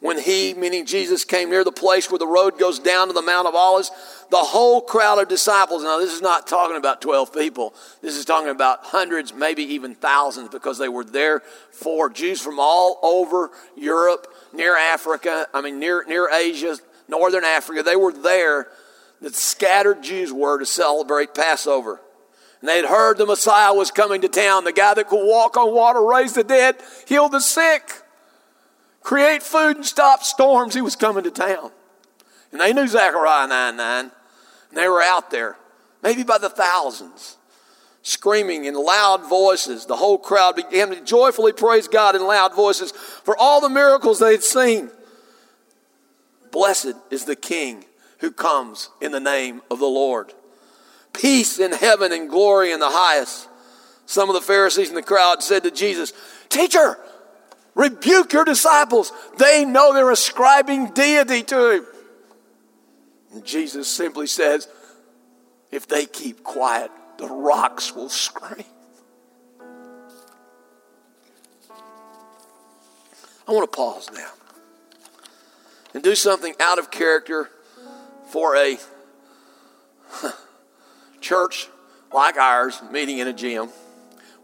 When 0.00 0.18
he, 0.18 0.54
meaning 0.54 0.86
Jesus, 0.86 1.24
came 1.24 1.50
near 1.50 1.64
the 1.64 1.72
place 1.72 2.08
where 2.08 2.20
the 2.20 2.26
road 2.26 2.56
goes 2.56 2.78
down 2.78 3.08
to 3.08 3.12
the 3.12 3.22
Mount 3.22 3.48
of 3.48 3.56
Olives, 3.56 3.90
the 4.30 4.36
whole 4.36 4.80
crowd 4.80 5.18
of 5.18 5.26
disciples, 5.26 5.82
now 5.82 5.98
this 5.98 6.12
is 6.12 6.22
not 6.22 6.46
talking 6.46 6.76
about 6.76 7.00
12 7.02 7.34
people, 7.34 7.74
this 8.00 8.16
is 8.16 8.24
talking 8.24 8.50
about 8.50 8.84
hundreds, 8.84 9.34
maybe 9.34 9.64
even 9.64 9.96
thousands, 9.96 10.50
because 10.50 10.78
they 10.78 10.88
were 10.88 11.04
there 11.04 11.42
for 11.72 12.08
Jews 12.08 12.40
from 12.40 12.60
all 12.60 13.00
over 13.02 13.50
Europe, 13.76 14.32
near 14.52 14.76
Africa, 14.76 15.48
I 15.52 15.60
mean, 15.62 15.80
near, 15.80 16.04
near 16.06 16.30
Asia, 16.32 16.76
northern 17.08 17.44
Africa. 17.44 17.82
They 17.82 17.96
were 17.96 18.12
there, 18.12 18.68
the 19.20 19.30
scattered 19.30 20.02
Jews 20.02 20.32
were 20.32 20.60
to 20.60 20.66
celebrate 20.66 21.34
Passover. 21.34 22.00
And 22.60 22.68
they 22.68 22.76
had 22.76 22.86
heard 22.86 23.18
the 23.18 23.26
Messiah 23.26 23.72
was 23.72 23.90
coming 23.90 24.20
to 24.22 24.28
town, 24.28 24.64
the 24.64 24.72
guy 24.72 24.94
that 24.94 25.08
could 25.08 25.24
walk 25.24 25.56
on 25.56 25.74
water, 25.74 26.02
raise 26.02 26.32
the 26.32 26.44
dead, 26.44 26.76
heal 27.06 27.28
the 27.28 27.40
sick 27.40 28.02
create 29.08 29.42
food 29.42 29.76
and 29.76 29.86
stop 29.86 30.22
storms. 30.22 30.74
He 30.74 30.82
was 30.82 30.94
coming 30.94 31.24
to 31.24 31.30
town. 31.30 31.70
And 32.52 32.60
they 32.60 32.74
knew 32.74 32.86
Zechariah 32.86 33.48
9 33.48 33.76
9. 33.76 34.00
And 34.04 34.12
they 34.74 34.86
were 34.86 35.02
out 35.02 35.30
there, 35.30 35.56
maybe 36.02 36.22
by 36.22 36.36
the 36.36 36.50
thousands, 36.50 37.38
screaming 38.02 38.66
in 38.66 38.74
loud 38.74 39.26
voices. 39.26 39.86
The 39.86 39.96
whole 39.96 40.18
crowd 40.18 40.56
began 40.56 40.90
to 40.90 41.00
joyfully 41.00 41.54
praise 41.54 41.88
God 41.88 42.16
in 42.16 42.26
loud 42.26 42.54
voices 42.54 42.92
for 42.92 43.34
all 43.34 43.62
the 43.62 43.70
miracles 43.70 44.18
they'd 44.18 44.42
seen. 44.42 44.90
Blessed 46.50 46.94
is 47.10 47.24
the 47.24 47.36
King 47.36 47.86
who 48.18 48.30
comes 48.30 48.90
in 49.00 49.12
the 49.12 49.20
name 49.20 49.62
of 49.70 49.78
the 49.78 49.86
Lord. 49.86 50.34
Peace 51.12 51.58
in 51.58 51.72
heaven 51.72 52.12
and 52.12 52.28
glory 52.28 52.72
in 52.72 52.80
the 52.80 52.90
highest. 52.90 53.48
Some 54.06 54.30
of 54.30 54.34
the 54.34 54.40
Pharisees 54.40 54.88
in 54.88 54.94
the 54.94 55.02
crowd 55.02 55.42
said 55.42 55.64
to 55.64 55.70
Jesus, 55.70 56.12
Teacher, 56.48 56.98
Rebuke 57.78 58.32
your 58.32 58.44
disciples. 58.44 59.12
They 59.36 59.64
know 59.64 59.94
they're 59.94 60.10
ascribing 60.10 60.86
deity 60.94 61.44
to 61.44 61.70
him. 61.70 61.86
And 63.32 63.44
Jesus 63.44 63.86
simply 63.86 64.26
says, 64.26 64.66
if 65.70 65.86
they 65.86 66.04
keep 66.04 66.42
quiet, 66.42 66.90
the 67.18 67.28
rocks 67.28 67.94
will 67.94 68.08
scream. 68.08 68.64
I 73.46 73.52
want 73.52 73.70
to 73.70 73.76
pause 73.76 74.10
now 74.12 74.30
and 75.94 76.02
do 76.02 76.16
something 76.16 76.54
out 76.58 76.80
of 76.80 76.90
character 76.90 77.48
for 78.30 78.56
a 78.56 78.76
church 81.20 81.68
like 82.12 82.36
ours 82.36 82.80
meeting 82.90 83.18
in 83.18 83.28
a 83.28 83.32
gym. 83.32 83.68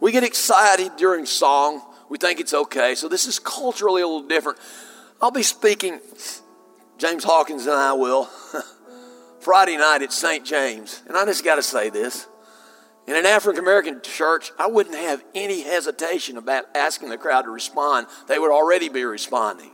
We 0.00 0.12
get 0.12 0.24
excited 0.24 0.92
during 0.96 1.26
song 1.26 1.82
we 2.08 2.18
think 2.18 2.40
it's 2.40 2.54
okay. 2.54 2.94
So 2.94 3.08
this 3.08 3.26
is 3.26 3.38
culturally 3.38 4.02
a 4.02 4.06
little 4.06 4.28
different. 4.28 4.58
I'll 5.20 5.30
be 5.30 5.42
speaking, 5.42 6.00
James 6.98 7.24
Hawkins 7.24 7.66
and 7.66 7.74
I 7.74 7.92
will, 7.92 8.24
Friday 9.40 9.76
night 9.76 10.02
at 10.02 10.12
St. 10.12 10.44
James. 10.44 11.02
And 11.06 11.16
I 11.16 11.24
just 11.24 11.44
got 11.44 11.56
to 11.56 11.62
say 11.62 11.90
this. 11.90 12.26
In 13.06 13.16
an 13.16 13.26
African 13.26 13.62
American 13.62 14.00
church, 14.00 14.50
I 14.58 14.66
wouldn't 14.66 14.94
have 14.94 15.22
any 15.34 15.62
hesitation 15.62 16.38
about 16.38 16.64
asking 16.74 17.10
the 17.10 17.18
crowd 17.18 17.42
to 17.42 17.50
respond. 17.50 18.06
They 18.28 18.38
would 18.38 18.50
already 18.50 18.88
be 18.88 19.04
responding. 19.04 19.72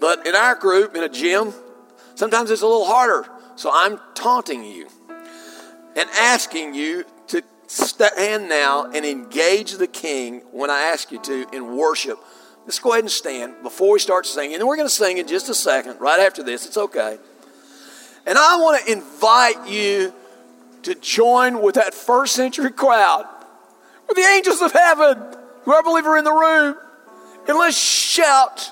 But 0.00 0.26
in 0.26 0.34
our 0.34 0.56
group, 0.56 0.96
in 0.96 1.04
a 1.04 1.08
gym, 1.08 1.52
sometimes 2.16 2.50
it's 2.50 2.62
a 2.62 2.66
little 2.66 2.86
harder. 2.86 3.28
So 3.54 3.70
I'm 3.72 4.00
taunting 4.14 4.64
you 4.64 4.88
and 5.96 6.08
asking 6.10 6.74
you 6.74 7.04
to 7.28 7.42
stand 7.66 8.48
now 8.48 8.90
and 8.90 9.04
engage 9.04 9.72
the 9.72 9.86
king 9.86 10.40
when 10.52 10.70
I 10.70 10.82
ask 10.82 11.10
you 11.10 11.20
to 11.22 11.46
in 11.52 11.76
worship. 11.76 12.18
Let's 12.64 12.78
go 12.78 12.92
ahead 12.92 13.04
and 13.04 13.10
stand 13.10 13.62
before 13.62 13.92
we 13.92 13.98
start 13.98 14.26
singing. 14.26 14.56
And 14.56 14.66
we're 14.66 14.76
going 14.76 14.88
to 14.88 14.94
sing 14.94 15.18
in 15.18 15.26
just 15.26 15.48
a 15.48 15.54
second, 15.54 16.00
right 16.00 16.20
after 16.20 16.42
this. 16.42 16.66
It's 16.66 16.78
okay. 16.78 17.18
And 18.26 18.38
I 18.38 18.56
want 18.56 18.84
to 18.84 18.92
invite 18.92 19.68
you 19.68 20.14
to 20.82 20.94
join 20.94 21.60
with 21.60 21.74
that 21.74 21.92
first 21.92 22.34
century 22.34 22.70
crowd, 22.70 23.26
with 24.08 24.16
the 24.16 24.22
angels 24.22 24.62
of 24.62 24.72
heaven, 24.72 25.18
who 25.64 25.74
I 25.74 25.82
believe 25.82 26.06
are 26.06 26.16
in 26.16 26.24
the 26.24 26.32
room. 26.32 26.76
And 27.48 27.58
let's 27.58 27.76
shout 27.76 28.70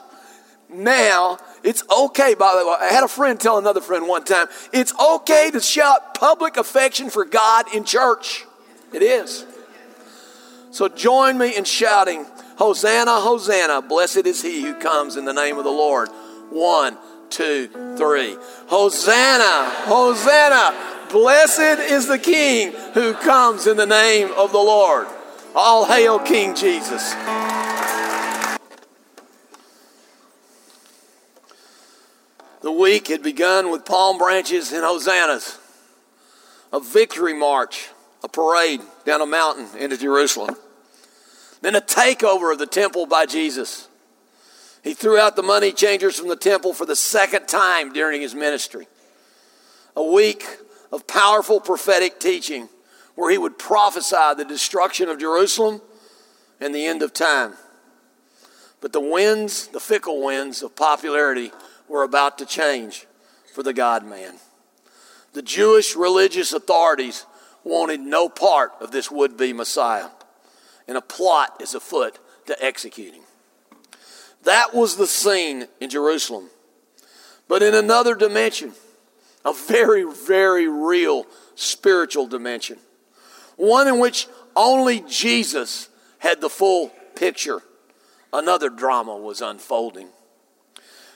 now. 0.70 1.38
It's 1.62 1.84
okay, 1.90 2.34
by 2.34 2.56
the 2.58 2.66
way. 2.66 2.76
I 2.80 2.92
had 2.92 3.04
a 3.04 3.08
friend 3.08 3.38
tell 3.38 3.58
another 3.58 3.80
friend 3.80 4.08
one 4.08 4.24
time 4.24 4.48
it's 4.72 4.92
okay 4.98 5.50
to 5.52 5.60
shout 5.60 6.14
public 6.14 6.56
affection 6.56 7.10
for 7.10 7.24
God 7.24 7.72
in 7.74 7.84
church. 7.84 8.44
It 8.92 9.02
is. 9.02 9.46
So 10.70 10.88
join 10.88 11.38
me 11.38 11.56
in 11.56 11.64
shouting, 11.64 12.26
Hosanna, 12.56 13.20
Hosanna, 13.20 13.82
blessed 13.82 14.26
is 14.26 14.42
he 14.42 14.62
who 14.62 14.74
comes 14.74 15.16
in 15.16 15.24
the 15.24 15.32
name 15.34 15.58
of 15.58 15.64
the 15.64 15.70
Lord. 15.70 16.08
One, 16.50 16.96
two, 17.28 17.68
three. 17.96 18.36
Hosanna, 18.66 19.70
Hosanna, 19.84 21.08
blessed 21.10 21.80
is 21.80 22.06
the 22.06 22.18
King 22.18 22.72
who 22.94 23.14
comes 23.14 23.66
in 23.66 23.76
the 23.76 23.86
name 23.86 24.30
of 24.36 24.52
the 24.52 24.58
Lord. 24.58 25.06
All 25.54 25.84
hail 25.84 26.18
King 26.18 26.54
Jesus. 26.54 27.12
The 32.62 32.72
week 32.72 33.08
had 33.08 33.22
begun 33.22 33.70
with 33.70 33.84
palm 33.84 34.18
branches 34.18 34.72
and 34.72 34.84
hosannas, 34.84 35.58
a 36.72 36.80
victory 36.80 37.34
march 37.34 37.88
a 38.22 38.28
parade 38.28 38.80
down 39.04 39.20
a 39.20 39.26
mountain 39.26 39.66
into 39.78 39.96
Jerusalem. 39.96 40.56
Then 41.60 41.74
a 41.74 41.80
takeover 41.80 42.52
of 42.52 42.58
the 42.58 42.66
temple 42.66 43.06
by 43.06 43.26
Jesus. 43.26 43.88
He 44.82 44.94
threw 44.94 45.18
out 45.18 45.36
the 45.36 45.42
money 45.42 45.72
changers 45.72 46.18
from 46.18 46.28
the 46.28 46.36
temple 46.36 46.72
for 46.72 46.86
the 46.86 46.96
second 46.96 47.46
time 47.46 47.92
during 47.92 48.20
his 48.20 48.34
ministry. 48.34 48.88
A 49.94 50.02
week 50.02 50.44
of 50.90 51.06
powerful 51.06 51.60
prophetic 51.60 52.18
teaching 52.18 52.68
where 53.14 53.30
he 53.30 53.38
would 53.38 53.58
prophesy 53.58 54.34
the 54.36 54.44
destruction 54.44 55.08
of 55.08 55.18
Jerusalem 55.18 55.80
and 56.60 56.74
the 56.74 56.86
end 56.86 57.02
of 57.02 57.12
time. 57.12 57.54
But 58.80 58.92
the 58.92 59.00
winds, 59.00 59.68
the 59.68 59.80
fickle 59.80 60.22
winds 60.22 60.62
of 60.62 60.74
popularity, 60.74 61.52
were 61.92 62.04
about 62.04 62.38
to 62.38 62.46
change 62.46 63.06
for 63.52 63.62
the 63.62 63.74
God 63.74 64.02
man. 64.02 64.36
The 65.34 65.42
Jewish 65.42 65.94
religious 65.94 66.54
authorities 66.54 67.26
wanted 67.64 68.00
no 68.00 68.30
part 68.30 68.72
of 68.80 68.90
this 68.90 69.10
would 69.10 69.36
be 69.36 69.52
Messiah, 69.52 70.08
and 70.88 70.96
a 70.96 71.02
plot 71.02 71.60
is 71.60 71.74
afoot 71.74 72.18
to 72.46 72.64
execute 72.64 73.12
him. 73.12 73.24
That 74.44 74.74
was 74.74 74.96
the 74.96 75.06
scene 75.06 75.66
in 75.80 75.90
Jerusalem. 75.90 76.48
But 77.46 77.62
in 77.62 77.74
another 77.74 78.14
dimension, 78.14 78.72
a 79.44 79.52
very, 79.52 80.04
very 80.04 80.66
real 80.66 81.26
spiritual 81.56 82.26
dimension, 82.26 82.78
one 83.56 83.86
in 83.86 83.98
which 83.98 84.28
only 84.56 85.00
Jesus 85.00 85.90
had 86.20 86.40
the 86.40 86.48
full 86.48 86.88
picture, 87.16 87.60
another 88.32 88.70
drama 88.70 89.14
was 89.14 89.42
unfolding. 89.42 90.08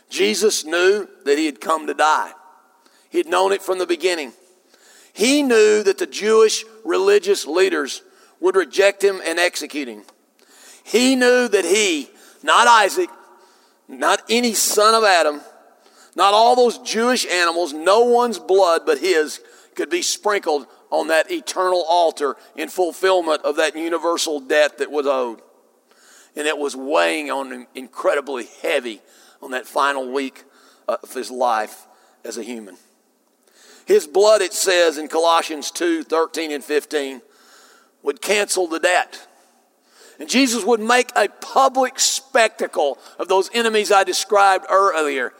Jesus 0.09 0.65
knew 0.65 1.09
that 1.25 1.39
he 1.39 1.47
had 1.47 1.61
come 1.61 1.87
to 1.87 1.95
die. 1.95 2.33
He 3.11 3.19
had 3.19 3.27
known 3.27 3.53
it 3.53 3.63
from 3.63 3.79
the 3.79 3.87
beginning. 3.87 4.33
He 5.13 5.43
knew 5.43 5.83
that 5.83 5.99
the 5.99 6.07
Jewish 6.07 6.65
religious 6.85 7.47
leaders 7.47 8.03
would 8.41 8.57
reject 8.57 9.03
him 9.03 9.21
and 9.25 9.39
execute 9.39 9.89
him. 9.89 10.03
He 10.85 11.17
knew 11.17 11.49
that 11.49 11.65
he, 11.65 12.11
not 12.43 12.69
Isaac, 12.69 13.09
not 13.89 14.23
any 14.29 14.53
son 14.53 14.95
of 14.95 15.05
Adam, 15.05 15.41
not 16.15 16.35
all 16.35 16.55
those 16.55 16.79
Jewish 16.79 17.27
animals, 17.27 17.73
no 17.73 18.01
one's 18.01 18.39
blood 18.39 18.83
but 18.87 18.99
his 18.99 19.41
could 19.75 19.91
be 19.91 20.03
sprinkled 20.03 20.67
on 20.91 21.09
that 21.09 21.31
eternal 21.31 21.85
altar 21.89 22.37
in 22.57 22.69
fulfillment 22.69 23.43
of 23.43 23.57
that 23.57 23.77
universal 23.77 24.41
debt 24.41 24.79
that 24.79 24.91
was 24.91 25.07
owed. 25.07 25.41
And 26.35 26.47
it 26.47 26.59
was 26.59 26.77
weighing 26.77 27.31
on 27.31 27.51
him 27.51 27.67
incredibly 27.75 28.47
heavy 28.63 29.01
on 29.43 29.51
that 29.53 29.67
final 29.67 30.13
week 30.13 30.45
uh, 30.89 30.97
of 31.03 31.13
his 31.15 31.31
life 31.31 31.87
as 32.25 32.37
a 32.37 32.43
human. 32.43 32.77
His 33.87 34.07
blood, 34.07 34.43
it 34.43 34.53
says 34.53 34.99
in 34.99 35.09
Colossians 35.09 35.71
2 35.71 36.03
13 36.03 36.51
and 36.51 36.65
15, 36.65 37.23
would 38.03 38.21
cancel 38.21 38.67
the 38.67 38.81
debt. 38.81 39.27
And 40.19 40.29
Jesus 40.29 40.65
would 40.65 40.81
make 40.81 41.11
a 41.15 41.29
public 41.29 41.99
spectacle 42.01 42.99
of 43.19 43.29
those 43.29 43.51
enemies 43.53 43.93
I 43.93 44.03
described 44.03 44.65
earlier 44.71 45.33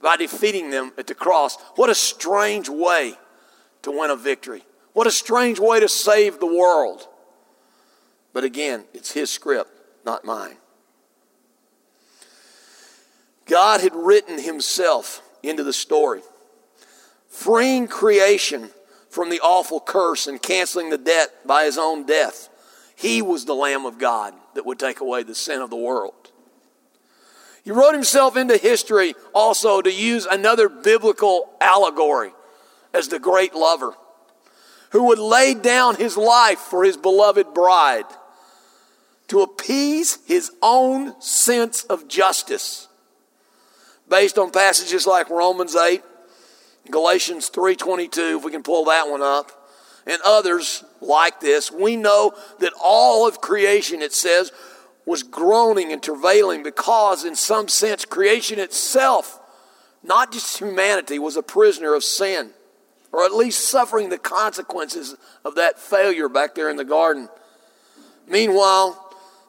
by 0.00 0.16
defeating 0.16 0.70
them 0.70 0.92
at 0.96 1.06
the 1.06 1.14
cross. 1.14 1.56
What 1.76 1.90
a 1.90 1.94
strange 1.94 2.68
way 2.68 3.14
to 3.82 3.90
win 3.90 4.10
a 4.10 4.16
victory. 4.16 4.64
What 4.92 5.06
a 5.06 5.10
strange 5.10 5.58
way 5.58 5.80
to 5.80 5.88
save 5.88 6.40
the 6.40 6.46
world. 6.46 7.06
But 8.32 8.44
again, 8.44 8.84
it's 8.94 9.12
his 9.12 9.30
script, 9.30 9.70
not 10.04 10.24
mine. 10.24 10.56
God 13.46 13.80
had 13.80 13.94
written 13.94 14.38
himself 14.38 15.22
into 15.42 15.62
the 15.62 15.72
story, 15.72 16.22
freeing 17.28 17.88
creation 17.88 18.70
from 19.10 19.30
the 19.30 19.40
awful 19.40 19.80
curse 19.80 20.26
and 20.26 20.40
canceling 20.40 20.90
the 20.90 20.98
debt 20.98 21.46
by 21.46 21.64
his 21.64 21.78
own 21.78 22.06
death. 22.06 22.48
He 22.96 23.22
was 23.22 23.44
the 23.44 23.54
Lamb 23.54 23.86
of 23.86 23.98
God 23.98 24.34
that 24.54 24.64
would 24.64 24.78
take 24.78 25.00
away 25.00 25.22
the 25.22 25.34
sin 25.34 25.60
of 25.60 25.70
the 25.70 25.76
world. 25.76 26.14
He 27.64 27.70
wrote 27.70 27.94
himself 27.94 28.36
into 28.36 28.56
history 28.56 29.14
also 29.34 29.80
to 29.80 29.92
use 29.92 30.26
another 30.26 30.68
biblical 30.68 31.50
allegory 31.60 32.32
as 32.92 33.08
the 33.08 33.18
great 33.18 33.54
lover 33.54 33.94
who 34.90 35.04
would 35.04 35.18
lay 35.18 35.54
down 35.54 35.96
his 35.96 36.16
life 36.16 36.58
for 36.58 36.84
his 36.84 36.96
beloved 36.96 37.52
bride 37.52 38.04
to 39.28 39.40
appease 39.40 40.18
his 40.26 40.52
own 40.62 41.20
sense 41.20 41.84
of 41.84 42.06
justice 42.06 42.88
based 44.14 44.38
on 44.38 44.48
passages 44.52 45.08
like 45.08 45.28
Romans 45.28 45.74
8, 45.74 46.00
Galatians 46.88 47.50
3:22 47.50 48.36
if 48.36 48.44
we 48.44 48.52
can 48.52 48.62
pull 48.62 48.84
that 48.84 49.08
one 49.08 49.22
up 49.22 49.68
and 50.06 50.22
others 50.24 50.84
like 51.00 51.40
this 51.40 51.72
we 51.72 51.96
know 51.96 52.32
that 52.60 52.72
all 52.80 53.26
of 53.26 53.40
creation 53.40 54.00
it 54.00 54.12
says 54.12 54.52
was 55.04 55.24
groaning 55.24 55.90
and 55.92 56.00
travailing 56.00 56.62
because 56.62 57.24
in 57.24 57.34
some 57.34 57.66
sense 57.66 58.04
creation 58.04 58.60
itself 58.60 59.40
not 60.04 60.30
just 60.30 60.58
humanity 60.58 61.18
was 61.18 61.36
a 61.36 61.42
prisoner 61.42 61.92
of 61.92 62.04
sin 62.04 62.50
or 63.10 63.24
at 63.24 63.34
least 63.34 63.68
suffering 63.68 64.10
the 64.10 64.18
consequences 64.18 65.16
of 65.44 65.56
that 65.56 65.76
failure 65.76 66.28
back 66.28 66.54
there 66.54 66.70
in 66.70 66.76
the 66.76 66.84
garden. 66.84 67.28
Meanwhile, 68.28 69.00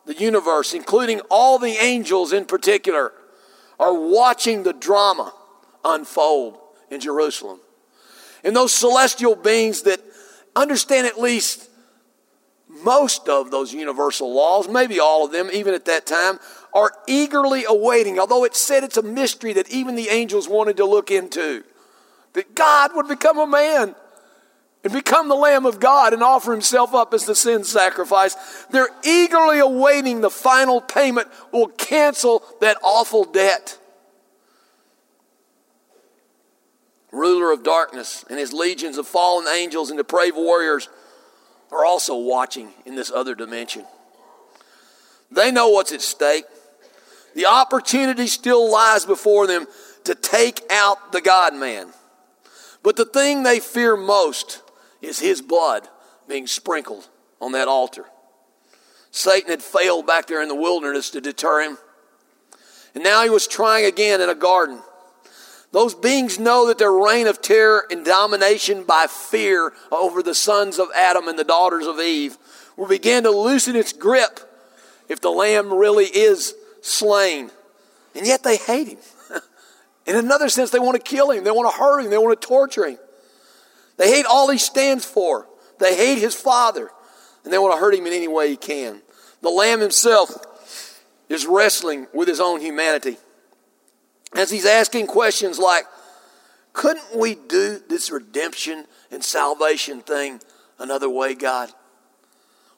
the 0.06 0.14
universe, 0.14 0.74
including 0.74 1.20
all 1.32 1.58
the 1.58 1.78
angels 1.82 2.32
in 2.32 2.46
particular, 2.46 3.12
are 3.80 3.94
watching 3.94 4.64
the 4.64 4.74
drama 4.74 5.34
unfold 5.84 6.58
in 6.90 7.00
Jerusalem. 7.00 7.60
And 8.44 8.56
those 8.56 8.74
celestial 8.74 9.36
beings 9.36 9.84
that 9.84 10.00
understand 10.56 11.08
at 11.08 11.20
least 11.20 11.70
most 12.68 13.30
of 13.30 13.52
those 13.52 13.74
universal 13.74 14.34
laws, 14.34 14.68
maybe 14.68 15.00
all 15.00 15.26
of 15.26 15.32
them, 15.32 15.50
even 15.54 15.74
at 15.74 15.86
that 15.86 16.06
time, 16.06 16.40
are 16.74 16.92
eagerly 17.08 17.64
awaiting, 17.66 18.20
although 18.20 18.44
it 18.44 18.56
said 18.56 18.84
it's 18.84 18.98
a 18.98 19.02
mystery 19.02 19.54
that 19.54 19.70
even 19.70 19.96
the 19.96 20.10
angels 20.10 20.48
wanted 20.48 20.78
to 20.78 20.86
look 20.86 21.10
into 21.10 21.64
that 22.34 22.54
God 22.54 22.92
would 22.94 23.08
become 23.08 23.40
a 23.40 23.48
man 23.48 23.96
and 24.86 24.94
become 24.94 25.28
the 25.28 25.36
Lamb 25.36 25.66
of 25.66 25.80
God 25.80 26.14
and 26.14 26.22
offer 26.22 26.52
himself 26.52 26.94
up 26.94 27.12
as 27.12 27.26
the 27.26 27.34
sin 27.34 27.64
sacrifice. 27.64 28.36
They're 28.70 28.92
eagerly 29.04 29.58
awaiting 29.58 30.22
the 30.22 30.30
final 30.30 30.80
payment 30.80 31.28
will 31.52 31.70
cancel 31.70 32.44
that 32.62 32.78
awful 32.84 33.26
debt. 33.26 33.80
Ruler 37.12 37.52
of 37.52 37.64
darkness 37.64 38.24
and 38.30 38.38
his 38.38 38.54
legions 38.54 39.00
of 39.00 39.08
fallen 39.08 39.48
angels 39.48 39.90
and 39.90 39.98
depraved 39.98 40.38
warriors 40.38 40.88
are 41.72 41.84
also 41.84 42.16
watching 42.16 42.70
in 42.86 42.94
this 42.94 43.10
other 43.10 43.34
dimension. 43.34 43.86
They 45.32 45.52
know 45.52 45.70
what's 45.70 45.94
at 45.94 46.04
stake. 46.04 46.46
The 47.34 47.48
opportunity 47.48 48.28
still 48.28 48.72
lies 48.72 49.04
before 49.04 49.48
them 49.48 49.66
to 50.04 50.14
take 50.14 50.62
out 50.70 51.12
the 51.12 51.22
God 51.22 51.56
man. 51.56 51.88
But 52.84 52.98
the 52.98 53.06
thing 53.06 53.42
they 53.42 53.60
fear 53.60 53.98
most 53.98 54.62
is 55.06 55.20
his 55.20 55.42
blood 55.42 55.88
being 56.28 56.48
sprinkled 56.48 57.08
on 57.40 57.52
that 57.54 57.68
altar. 57.68 58.06
Satan 59.12 59.50
had 59.50 59.64
failed 59.64 60.06
back 60.06 60.28
there 60.28 60.42
in 60.42 60.50
the 60.50 60.56
wilderness 60.56 61.10
to 61.12 61.22
deter 61.22 61.62
him. 61.62 61.78
And 62.94 63.04
now 63.04 63.24
he 63.24 63.30
was 63.30 63.48
trying 63.48 63.86
again 63.86 64.22
in 64.22 64.30
a 64.30 64.36
garden. 64.36 64.82
Those 65.72 65.94
beings 65.94 66.40
know 66.40 66.68
that 66.68 66.78
their 66.78 66.92
reign 66.92 67.28
of 67.28 67.42
terror 67.42 67.86
and 67.92 68.06
domination 68.06 68.84
by 68.84 69.08
fear 69.10 69.74
over 69.92 70.24
the 70.24 70.36
sons 70.36 70.80
of 70.80 70.88
Adam 70.96 71.28
and 71.28 71.38
the 71.38 71.44
daughters 71.44 71.86
of 71.86 72.00
Eve 72.00 72.38
will 72.78 72.88
begin 72.88 73.24
to 73.24 73.32
loosen 73.32 73.76
its 73.76 73.94
grip 73.94 74.40
if 75.10 75.20
the 75.22 75.30
lamb 75.30 75.74
really 75.74 76.06
is 76.06 76.54
slain. 76.82 77.52
And 78.16 78.26
yet 78.26 78.44
they 78.44 78.58
hate 78.58 78.88
him. 78.88 78.98
In 80.06 80.16
another 80.16 80.50
sense, 80.50 80.72
they 80.72 80.80
want 80.80 80.96
to 80.96 81.02
kill 81.02 81.32
him, 81.32 81.44
they 81.44 81.52
want 81.52 81.70
to 81.70 81.78
hurt 81.78 82.02
him, 82.02 82.10
they 82.10 82.18
want 82.18 82.40
to 82.40 82.48
torture 82.48 82.88
him. 82.88 82.98
They 83.98 84.10
hate 84.10 84.26
all 84.26 84.50
he 84.50 84.58
stands 84.58 85.06
for, 85.06 85.48
they 85.80 85.96
hate 85.96 86.20
his 86.20 86.36
father, 86.36 86.90
and 87.44 87.54
they 87.54 87.58
want 87.58 87.74
to 87.74 87.80
hurt 87.80 87.96
him 87.96 88.08
in 88.08 88.14
any 88.14 88.28
way 88.28 88.50
he 88.50 88.58
can. 88.58 89.02
The 89.42 89.50
Lamb 89.50 89.80
himself 89.80 90.32
is 91.30 91.46
wrestling 91.46 92.08
with 92.14 92.28
his 92.28 92.40
own 92.40 92.62
humanity. 92.62 93.18
As 94.36 94.50
he's 94.50 94.66
asking 94.66 95.08
questions 95.08 95.60
like, 95.60 95.86
couldn't 96.74 97.16
we 97.16 97.36
do 97.36 97.80
this 97.88 98.12
redemption 98.12 98.86
and 99.10 99.24
salvation 99.24 100.02
thing 100.02 100.42
another 100.78 101.10
way, 101.10 101.34
God? 101.34 101.72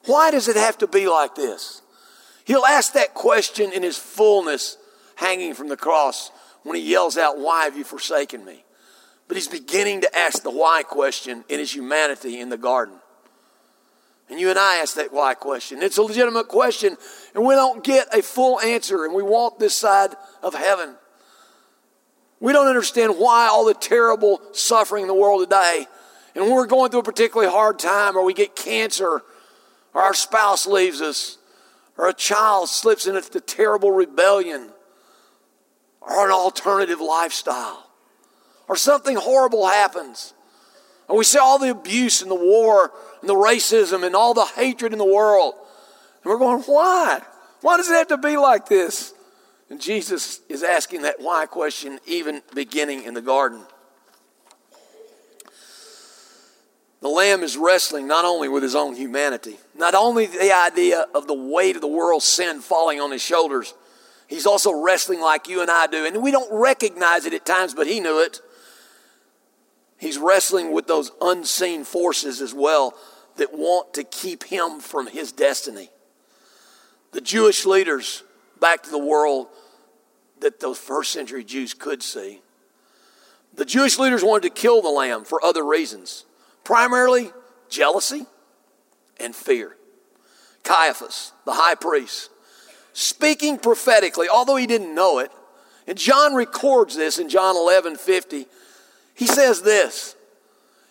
Why 0.06 0.30
does 0.30 0.46
it 0.46 0.56
have 0.56 0.78
to 0.78 0.86
be 0.86 1.08
like 1.08 1.34
this? 1.34 1.82
He'll 2.44 2.64
ask 2.64 2.92
that 2.92 3.12
question 3.12 3.72
in 3.72 3.82
his 3.82 3.98
fullness 3.98 4.78
hanging 5.16 5.54
from 5.54 5.68
the 5.68 5.76
cross 5.76 6.30
when 6.62 6.76
he 6.76 6.90
yells 6.90 7.18
out, 7.18 7.38
Why 7.38 7.64
have 7.64 7.76
you 7.76 7.84
forsaken 7.84 8.44
me? 8.44 8.64
But 9.28 9.36
he's 9.36 9.48
beginning 9.48 10.00
to 10.00 10.18
ask 10.18 10.42
the 10.42 10.50
why 10.50 10.82
question 10.82 11.44
in 11.48 11.58
his 11.58 11.74
humanity 11.74 12.40
in 12.40 12.48
the 12.48 12.56
garden. 12.56 12.96
And 14.30 14.40
you 14.40 14.50
and 14.50 14.58
I 14.58 14.76
ask 14.76 14.96
that 14.96 15.12
why 15.12 15.34
question. 15.34 15.82
It's 15.82 15.98
a 15.98 16.02
legitimate 16.02 16.48
question, 16.48 16.96
and 17.34 17.44
we 17.44 17.54
don't 17.54 17.84
get 17.84 18.14
a 18.14 18.22
full 18.22 18.60
answer, 18.60 19.04
and 19.04 19.14
we 19.14 19.22
want 19.22 19.58
this 19.58 19.74
side 19.74 20.14
of 20.42 20.54
heaven. 20.54 20.94
We 22.40 22.52
don't 22.52 22.68
understand 22.68 23.18
why 23.18 23.48
all 23.48 23.64
the 23.64 23.74
terrible 23.74 24.40
suffering 24.52 25.02
in 25.02 25.08
the 25.08 25.14
world 25.14 25.42
today. 25.42 25.86
And 26.34 26.44
when 26.44 26.54
we're 26.54 26.66
going 26.66 26.90
through 26.90 27.00
a 27.00 27.04
particularly 27.04 27.50
hard 27.50 27.78
time, 27.78 28.16
or 28.16 28.24
we 28.24 28.34
get 28.34 28.54
cancer, 28.54 29.22
or 29.94 30.02
our 30.02 30.14
spouse 30.14 30.66
leaves 30.66 31.00
us, 31.00 31.38
or 31.96 32.08
a 32.08 32.14
child 32.14 32.68
slips 32.68 33.06
into 33.06 33.28
the 33.30 33.40
terrible 33.40 33.90
rebellion, 33.90 34.68
or 36.00 36.26
an 36.26 36.32
alternative 36.32 37.00
lifestyle, 37.00 37.87
or 38.68 38.76
something 38.76 39.16
horrible 39.16 39.66
happens, 39.66 40.34
and 41.08 41.16
we 41.16 41.24
see 41.24 41.38
all 41.38 41.58
the 41.58 41.70
abuse 41.70 42.22
and 42.22 42.30
the 42.30 42.34
war 42.34 42.92
and 43.20 43.28
the 43.28 43.34
racism 43.34 44.04
and 44.04 44.14
all 44.14 44.34
the 44.34 44.44
hatred 44.44 44.92
in 44.92 44.98
the 44.98 45.04
world, 45.04 45.54
and 46.22 46.30
we're 46.30 46.38
going, 46.38 46.62
why? 46.62 47.20
Why 47.60 47.76
does 47.76 47.88
it 47.90 47.94
have 47.94 48.08
to 48.08 48.18
be 48.18 48.36
like 48.36 48.68
this? 48.68 49.14
And 49.70 49.80
Jesus 49.80 50.40
is 50.48 50.62
asking 50.62 51.02
that 51.02 51.16
why 51.18 51.46
question 51.46 51.98
even 52.06 52.42
beginning 52.54 53.04
in 53.04 53.14
the 53.14 53.20
garden. 53.20 53.62
The 57.00 57.08
Lamb 57.08 57.42
is 57.42 57.56
wrestling 57.56 58.08
not 58.08 58.24
only 58.24 58.48
with 58.48 58.62
his 58.62 58.74
own 58.74 58.96
humanity, 58.96 59.56
not 59.76 59.94
only 59.94 60.26
the 60.26 60.52
idea 60.52 61.06
of 61.14 61.26
the 61.26 61.34
weight 61.34 61.76
of 61.76 61.82
the 61.82 61.88
world's 61.88 62.24
sin 62.24 62.60
falling 62.60 63.00
on 63.00 63.12
his 63.12 63.22
shoulders, 63.22 63.74
He's 64.28 64.46
also 64.46 64.72
wrestling 64.72 65.20
like 65.20 65.48
you 65.48 65.62
and 65.62 65.70
I 65.70 65.86
do. 65.86 66.04
And 66.04 66.22
we 66.22 66.30
don't 66.30 66.52
recognize 66.52 67.24
it 67.24 67.32
at 67.32 67.46
times, 67.46 67.74
but 67.74 67.86
he 67.86 67.98
knew 67.98 68.20
it. 68.20 68.40
He's 69.98 70.18
wrestling 70.18 70.72
with 70.72 70.86
those 70.86 71.10
unseen 71.20 71.84
forces 71.84 72.40
as 72.40 72.54
well 72.54 72.94
that 73.36 73.52
want 73.52 73.94
to 73.94 74.04
keep 74.04 74.44
him 74.44 74.80
from 74.80 75.06
his 75.06 75.32
destiny. 75.32 75.90
The 77.12 77.20
Jewish 77.20 77.66
leaders 77.66 78.22
back 78.60 78.82
to 78.84 78.90
the 78.90 78.98
world 78.98 79.48
that 80.40 80.60
those 80.60 80.78
first 80.78 81.12
century 81.12 81.44
Jews 81.44 81.74
could 81.74 82.02
see. 82.02 82.40
The 83.54 83.64
Jewish 83.64 83.98
leaders 83.98 84.22
wanted 84.22 84.54
to 84.54 84.60
kill 84.60 84.82
the 84.82 84.88
lamb 84.88 85.24
for 85.24 85.44
other 85.44 85.64
reasons 85.64 86.24
primarily 86.64 87.32
jealousy 87.70 88.26
and 89.18 89.34
fear. 89.34 89.74
Caiaphas, 90.64 91.32
the 91.46 91.54
high 91.54 91.74
priest, 91.74 92.28
speaking 92.92 93.58
prophetically, 93.58 94.28
although 94.28 94.56
he 94.56 94.66
didn't 94.66 94.94
know 94.94 95.18
it, 95.18 95.32
and 95.86 95.96
John 95.96 96.34
records 96.34 96.94
this 96.94 97.18
in 97.18 97.30
John 97.30 97.56
11 97.56 97.96
50. 97.96 98.46
He 99.18 99.26
says 99.26 99.62
this 99.62 100.14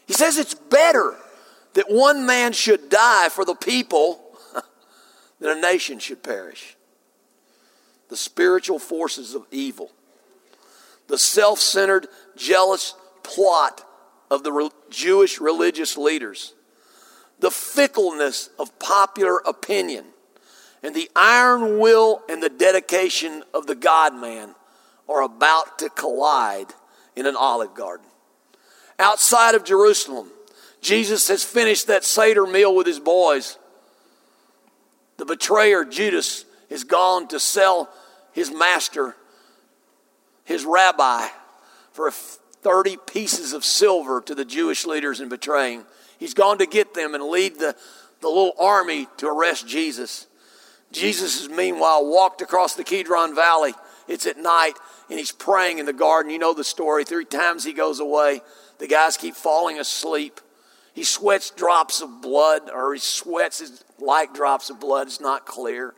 He 0.06 0.14
says 0.14 0.38
it's 0.38 0.54
better 0.54 1.16
that 1.74 1.90
one 1.90 2.26
man 2.26 2.52
should 2.52 2.90
die 2.90 3.30
for 3.30 3.46
the 3.46 3.56
people 3.56 4.20
than 5.40 5.58
a 5.58 5.62
nation 5.62 5.98
should 5.98 6.24
perish. 6.24 6.76
The 8.10 8.18
spiritual 8.18 8.80
forces 8.80 9.34
of 9.34 9.46
evil, 9.50 9.92
the 11.08 11.18
self 11.18 11.60
centered, 11.60 12.08
jealous 12.36 12.96
plot 13.24 13.86
of 14.30 14.44
the 14.44 14.72
Jewish 14.90 15.40
religious 15.40 15.96
leaders, 15.96 16.54
the 17.40 17.52
fickleness 17.52 18.50
of 18.60 18.78
popular 18.78 19.38
opinion, 19.46 20.04
and 20.84 20.94
the 20.94 21.10
iron 21.16 21.80
will 21.80 22.24
and 22.28 22.44
the 22.44 22.50
dedication 22.50 23.44
of 23.54 23.68
the 23.68 23.76
God 23.76 24.14
man 24.14 24.54
are 25.08 25.22
about 25.22 25.80
to 25.80 25.90
collide 25.90 26.74
in 27.16 27.26
an 27.26 27.38
olive 27.38 27.74
garden. 27.74 28.07
Outside 29.00 29.56
of 29.56 29.64
Jerusalem, 29.64 30.30
Jesus 30.82 31.28
has 31.28 31.44
finished 31.44 31.88
that 31.88 32.04
Seder 32.04 32.48
meal 32.48 32.76
with 32.76 32.88
his 32.88 33.00
boys. 33.00 33.58
The 35.18 35.26
betrayer, 35.26 35.84
Judas, 35.86 36.46
is 36.70 36.84
gone 36.84 37.28
to 37.30 37.40
sell 37.40 37.90
his 38.32 38.52
master, 38.52 39.16
his 40.44 40.66
rabbi, 40.66 41.28
for 41.92 42.12
30 42.12 42.98
pieces 43.08 43.54
of 43.54 43.66
silver 43.66 44.22
to 44.22 44.36
the 44.36 44.46
Jewish 44.46 44.86
leaders 44.86 45.22
in 45.22 45.30
betraying. 45.30 45.84
He's 46.20 46.34
gone 46.34 46.58
to 46.60 46.66
get 46.66 46.94
them 46.94 47.16
and 47.16 47.24
lead 47.24 47.60
the, 47.60 47.76
the 48.22 48.28
little 48.28 48.54
army 48.60 49.08
to 49.18 49.28
arrest 49.28 49.68
Jesus. 49.68 50.28
Jesus 50.92 51.42
has 51.42 51.50
meanwhile 51.50 52.06
walked 52.06 52.42
across 52.42 52.76
the 52.76 52.84
Kidron 52.84 53.36
Valley. 53.36 53.74
It's 54.08 54.26
at 54.26 54.38
night, 54.38 54.74
and 55.10 55.20
he's 55.20 55.32
praying 55.32 55.80
in 55.80 55.86
the 55.86 55.94
garden. 55.94 56.32
You 56.32 56.40
know 56.40 56.54
the 56.54 56.64
story. 56.64 57.04
Three 57.04 57.26
times 57.26 57.64
he 57.64 57.74
goes 57.74 58.00
away. 58.00 58.42
The 58.80 58.88
guys 58.88 59.18
keep 59.18 59.36
falling 59.36 59.80
asleep. 59.80 60.40
He 60.94 61.04
sweats 61.04 61.52
drops 61.52 62.02
of 62.02 62.22
blood, 62.22 62.70
or 62.74 62.94
he 62.94 63.00
sweats 63.00 63.84
like 64.00 64.34
drops 64.34 64.70
of 64.70 64.80
blood. 64.80 65.08
It's 65.08 65.22
not 65.22 65.46
clear. 65.46 65.94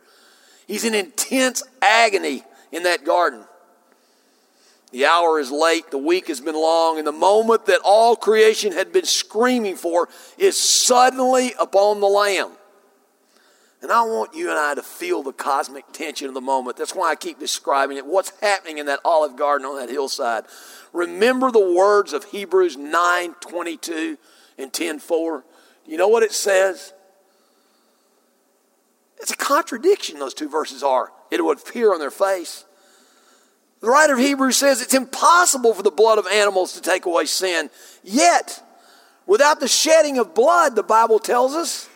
He's 0.66 0.84
in 0.84 0.94
intense 0.94 1.62
agony 1.82 2.44
in 2.70 2.82
that 2.84 3.04
garden. 3.04 3.44
The 4.92 5.06
hour 5.06 5.38
is 5.38 5.50
late, 5.50 5.90
the 5.90 5.98
week 5.98 6.28
has 6.28 6.40
been 6.40 6.54
long, 6.54 6.98
and 6.98 7.06
the 7.06 7.12
moment 7.12 7.66
that 7.66 7.80
all 7.84 8.16
creation 8.16 8.72
had 8.72 8.92
been 8.92 9.04
screaming 9.04 9.76
for 9.76 10.08
is 10.36 10.58
suddenly 10.58 11.54
upon 11.60 12.00
the 12.00 12.08
Lamb. 12.08 12.50
And 13.82 13.90
I 13.90 14.02
want 14.02 14.34
you 14.34 14.50
and 14.50 14.58
I 14.58 14.74
to 14.74 14.82
feel 14.82 15.22
the 15.22 15.32
cosmic 15.32 15.90
tension 15.92 16.28
of 16.28 16.34
the 16.34 16.40
moment. 16.40 16.76
That's 16.76 16.94
why 16.94 17.10
I 17.10 17.14
keep 17.16 17.38
describing 17.38 17.96
it. 17.96 18.04
What's 18.04 18.32
happening 18.40 18.78
in 18.78 18.86
that 18.86 19.00
olive 19.04 19.36
garden 19.36 19.66
on 19.66 19.76
that 19.76 19.88
hillside? 19.88 20.44
Remember 20.92 21.50
the 21.50 21.74
words 21.74 22.12
of 22.12 22.24
Hebrews 22.24 22.76
9 22.76 23.34
22 23.40 24.18
and 24.58 24.72
10 24.72 24.98
4. 24.98 25.44
You 25.86 25.96
know 25.96 26.08
what 26.08 26.22
it 26.22 26.32
says? 26.32 26.92
It's 29.18 29.32
a 29.32 29.36
contradiction, 29.36 30.18
those 30.18 30.34
two 30.34 30.48
verses 30.48 30.82
are. 30.82 31.12
It 31.30 31.44
would 31.44 31.58
appear 31.58 31.92
on 31.92 32.00
their 32.00 32.10
face. 32.10 32.64
The 33.80 33.88
writer 33.88 34.14
of 34.14 34.18
Hebrews 34.18 34.56
says 34.56 34.80
it's 34.80 34.94
impossible 34.94 35.74
for 35.74 35.82
the 35.82 35.90
blood 35.90 36.18
of 36.18 36.26
animals 36.26 36.74
to 36.74 36.82
take 36.82 37.06
away 37.06 37.24
sin. 37.24 37.70
Yet, 38.02 38.62
without 39.26 39.60
the 39.60 39.68
shedding 39.68 40.18
of 40.18 40.34
blood, 40.34 40.76
the 40.76 40.82
Bible 40.82 41.18
tells 41.18 41.54
us, 41.54 41.88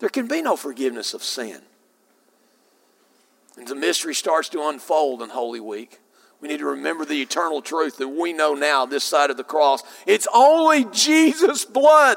there 0.00 0.08
can 0.08 0.26
be 0.26 0.42
no 0.42 0.56
forgiveness 0.56 1.14
of 1.14 1.22
sin. 1.22 1.60
And 3.56 3.68
the 3.68 3.74
mystery 3.74 4.14
starts 4.14 4.48
to 4.50 4.68
unfold 4.68 5.22
in 5.22 5.28
Holy 5.28 5.60
Week. 5.60 6.00
We 6.40 6.48
need 6.48 6.60
to 6.60 6.66
remember 6.66 7.04
the 7.04 7.20
eternal 7.20 7.60
truth 7.60 7.98
that 7.98 8.08
we 8.08 8.32
know 8.32 8.54
now, 8.54 8.86
this 8.86 9.04
side 9.04 9.30
of 9.30 9.36
the 9.36 9.44
cross. 9.44 9.82
It's 10.06 10.26
only 10.32 10.86
Jesus' 10.86 11.66
blood 11.66 12.16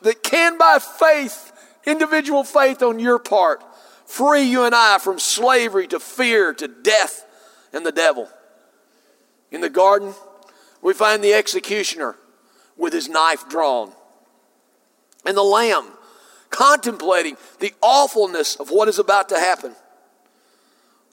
that 0.00 0.22
can, 0.22 0.56
by 0.56 0.78
faith, 0.78 1.52
individual 1.84 2.44
faith 2.44 2.82
on 2.82 2.98
your 2.98 3.18
part, 3.18 3.62
free 4.06 4.42
you 4.42 4.64
and 4.64 4.74
I 4.74 4.98
from 4.98 5.18
slavery 5.18 5.86
to 5.88 6.00
fear, 6.00 6.54
to 6.54 6.66
death, 6.66 7.26
and 7.74 7.84
the 7.84 7.92
devil. 7.92 8.26
In 9.50 9.60
the 9.60 9.68
garden, 9.68 10.14
we 10.80 10.94
find 10.94 11.22
the 11.22 11.34
executioner 11.34 12.16
with 12.78 12.94
his 12.94 13.10
knife 13.10 13.46
drawn, 13.50 13.92
and 15.26 15.36
the 15.36 15.42
lamb 15.42 15.86
contemplating 16.50 17.36
the 17.60 17.72
awfulness 17.80 18.56
of 18.56 18.70
what 18.70 18.88
is 18.88 18.98
about 18.98 19.28
to 19.30 19.38
happen. 19.38 19.74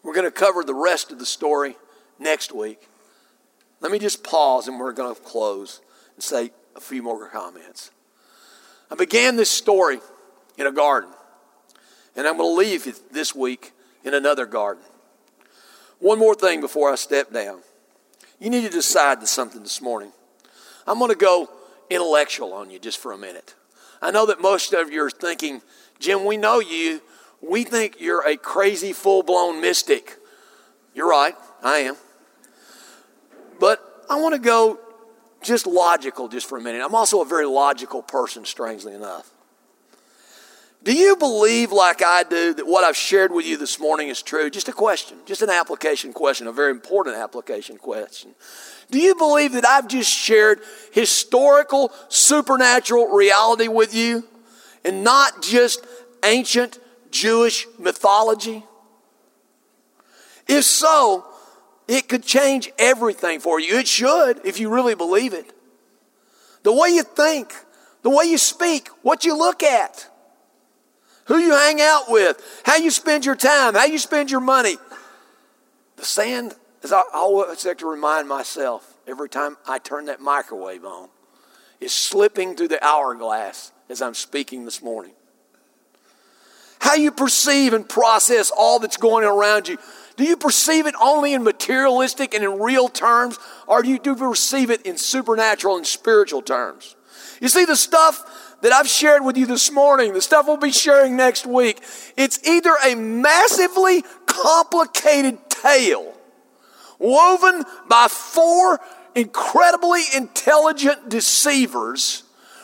We're 0.03 0.13
going 0.13 0.25
to 0.25 0.31
cover 0.31 0.63
the 0.63 0.73
rest 0.73 1.11
of 1.11 1.19
the 1.19 1.25
story 1.25 1.77
next 2.19 2.53
week. 2.53 2.87
Let 3.79 3.91
me 3.91 3.99
just 3.99 4.23
pause 4.23 4.67
and 4.67 4.79
we're 4.79 4.93
going 4.93 5.13
to 5.13 5.21
close 5.21 5.81
and 6.15 6.23
say 6.23 6.51
a 6.75 6.81
few 6.81 7.03
more 7.03 7.27
comments. 7.29 7.91
I 8.89 8.95
began 8.95 9.35
this 9.35 9.49
story 9.49 9.99
in 10.57 10.65
a 10.65 10.71
garden. 10.71 11.11
And 12.15 12.25
I'm 12.25 12.37
going 12.37 12.49
to 12.49 12.57
leave 12.57 12.87
it 12.87 13.13
this 13.13 13.35
week 13.35 13.73
in 14.03 14.13
another 14.15 14.45
garden. 14.45 14.83
One 15.99 16.17
more 16.17 16.33
thing 16.35 16.61
before 16.61 16.91
I 16.91 16.95
step 16.95 17.31
down. 17.31 17.59
You 18.39 18.49
need 18.49 18.63
to 18.63 18.69
decide 18.69 19.25
something 19.27 19.61
this 19.61 19.81
morning. 19.81 20.11
I'm 20.87 20.99
going 20.99 21.11
to 21.11 21.17
go 21.17 21.49
intellectual 21.89 22.53
on 22.53 22.69
you 22.71 22.79
just 22.79 22.97
for 22.97 23.11
a 23.11 23.17
minute. 23.17 23.55
I 24.01 24.11
know 24.11 24.25
that 24.27 24.41
most 24.41 24.73
of 24.73 24.91
you 24.91 25.03
are 25.03 25.09
thinking, 25.09 25.61
Jim, 25.99 26.25
we 26.25 26.37
know 26.37 26.59
you. 26.59 27.01
We 27.41 27.63
think 27.63 27.99
you're 27.99 28.27
a 28.27 28.37
crazy, 28.37 28.93
full 28.93 29.23
blown 29.23 29.61
mystic. 29.61 30.17
You're 30.93 31.09
right, 31.09 31.35
I 31.63 31.79
am. 31.79 31.95
But 33.59 34.05
I 34.09 34.19
want 34.19 34.33
to 34.35 34.39
go 34.39 34.79
just 35.43 35.67
logical 35.67 36.27
just 36.27 36.47
for 36.47 36.57
a 36.57 36.61
minute. 36.61 36.81
I'm 36.83 36.95
also 36.95 37.21
a 37.21 37.25
very 37.25 37.45
logical 37.45 38.01
person, 38.01 38.45
strangely 38.45 38.93
enough. 38.93 39.29
Do 40.83 40.93
you 40.93 41.15
believe, 41.15 41.71
like 41.71 42.03
I 42.03 42.23
do, 42.23 42.53
that 42.53 42.65
what 42.65 42.83
I've 42.83 42.95
shared 42.95 43.31
with 43.31 43.45
you 43.45 43.57
this 43.57 43.79
morning 43.79 44.09
is 44.09 44.21
true? 44.21 44.49
Just 44.49 44.69
a 44.69 44.73
question, 44.73 45.17
just 45.25 45.41
an 45.41 45.49
application 45.49 46.13
question, 46.13 46.47
a 46.47 46.51
very 46.51 46.71
important 46.71 47.17
application 47.17 47.77
question. 47.77 48.35
Do 48.89 48.99
you 48.99 49.15
believe 49.15 49.53
that 49.53 49.65
I've 49.65 49.87
just 49.87 50.09
shared 50.09 50.61
historical, 50.91 51.91
supernatural 52.09 53.07
reality 53.07 53.67
with 53.67 53.93
you 53.93 54.23
and 54.85 55.03
not 55.03 55.41
just 55.41 55.85
ancient 56.23 56.79
Jewish 57.11 57.67
mythology? 57.77 58.63
If 60.47 60.63
so, 60.63 61.25
it 61.87 62.07
could 62.07 62.23
change 62.23 62.71
everything 62.79 63.39
for 63.39 63.59
you. 63.59 63.77
It 63.77 63.87
should 63.87 64.45
if 64.45 64.59
you 64.59 64.69
really 64.69 64.95
believe 64.95 65.33
it. 65.33 65.51
The 66.63 66.71
way 66.71 66.89
you 66.89 67.03
think, 67.03 67.53
the 68.03 68.09
way 68.09 68.25
you 68.25 68.37
speak, 68.37 68.87
what 69.01 69.25
you 69.25 69.37
look 69.37 69.63
at 69.63 70.09
who 71.27 71.37
you 71.37 71.51
hang 71.51 71.81
out 71.81 72.09
with, 72.09 72.41
how 72.65 72.77
you 72.77 72.89
spend 72.89 73.25
your 73.25 73.35
time, 73.35 73.75
how 73.75 73.85
you 73.85 73.97
spend 73.97 74.31
your 74.31 74.39
money. 74.39 74.77
The 75.97 76.05
sand, 76.05 76.55
as 76.83 76.91
I 76.91 77.03
always 77.13 77.63
have 77.63 77.77
to 77.77 77.87
remind 77.87 78.27
myself 78.27 78.97
every 79.07 79.29
time 79.29 79.57
I 79.67 79.79
turn 79.79 80.05
that 80.05 80.21
microwave 80.21 80.85
on, 80.85 81.09
is 81.79 81.93
slipping 81.93 82.55
through 82.55 82.69
the 82.69 82.83
hourglass 82.83 83.71
as 83.89 84.01
I'm 84.01 84.13
speaking 84.13 84.65
this 84.65 84.81
morning. 84.81 85.13
How 86.79 86.95
you 86.95 87.11
perceive 87.11 87.73
and 87.73 87.87
process 87.87 88.51
all 88.55 88.79
that's 88.79 88.97
going 88.97 89.25
on 89.25 89.37
around 89.37 89.67
you. 89.67 89.77
Do 90.15 90.23
you 90.23 90.37
perceive 90.37 90.87
it 90.87 90.95
only 91.01 91.33
in 91.33 91.43
materialistic 91.43 92.33
and 92.33 92.43
in 92.43 92.59
real 92.59 92.87
terms, 92.89 93.37
or 93.67 93.81
do 93.81 93.89
you 93.89 93.99
do 93.99 94.15
perceive 94.15 94.69
it 94.69 94.83
in 94.83 94.97
supernatural 94.97 95.77
and 95.77 95.85
spiritual 95.85 96.41
terms? 96.41 96.95
You 97.39 97.49
see, 97.49 97.65
the 97.65 97.75
stuff 97.75 98.57
that 98.61 98.73
I've 98.73 98.87
shared 98.87 99.23
with 99.23 99.37
you 99.37 99.45
this 99.45 99.71
morning, 99.71 100.13
the 100.13 100.21
stuff 100.21 100.47
we'll 100.47 100.57
be 100.57 100.71
sharing 100.71 101.15
next 101.15 101.45
week, 101.45 101.83
it's 102.15 102.39
either 102.47 102.75
a 102.85 102.95
massively 102.95 104.03
complicated 104.25 105.49
tale 105.49 106.16
woven 106.99 107.63
by 107.87 108.07
four 108.09 108.79
incredibly 109.15 110.01
intelligent 110.15 111.09
deceivers 111.09 112.23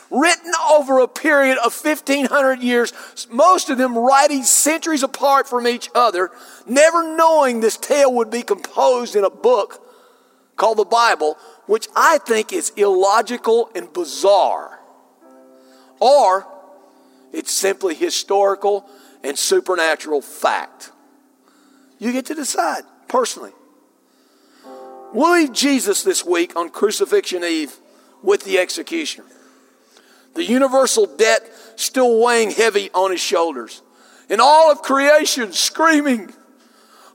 written 0.10 0.52
over 0.72 1.00
a 1.00 1.08
period 1.08 1.58
of 1.58 1.74
1500 1.74 2.62
years, 2.62 2.94
most 3.32 3.70
of 3.70 3.80
them 3.80 3.98
writing 3.98 4.44
centuries 4.44 5.02
apart 5.02 5.48
from 5.48 5.68
each 5.68 5.90
other, 5.96 6.30
never 6.68 7.16
knowing 7.16 7.60
this 7.60 7.78
tale 7.78 8.14
would 8.14 8.30
be 8.30 8.44
composed 8.44 9.16
in 9.16 9.24
a 9.24 9.30
book 9.30 9.84
called 10.56 10.78
the 10.78 10.86
Bible, 10.86 11.36
which 11.66 11.88
I 11.96 12.20
think 12.20 12.54
is 12.54 12.72
illogical 12.76 13.72
and 13.74 13.92
bizarre 13.92 14.80
or 16.04 16.46
it's 17.32 17.54
simply 17.54 17.96
historical 17.96 18.86
and 19.24 19.40
supernatural 19.40 20.20
fact. 20.20 20.92
You 21.98 22.12
get 22.12 22.26
to 22.26 22.36
decide 22.36 22.84
personally. 23.08 23.54
We'll 25.14 25.34
leave 25.34 25.54
Jesus 25.54 26.04
this 26.04 26.26
week 26.26 26.56
on 26.56 26.70
Crucifixion 26.70 27.44
Eve 27.44 27.78
with 28.24 28.44
the 28.44 28.58
executioner. 28.58 29.28
The 30.34 30.44
universal 30.44 31.06
debt 31.06 31.48
still 31.76 32.20
weighing 32.20 32.52
heavy 32.52 32.90
on 32.94 33.12
his 33.12 33.22
shoulders. 33.22 33.84
And 34.30 34.42
all 34.42 34.72
of 34.72 34.82
creation 34.82 35.52
screaming, 35.52 36.34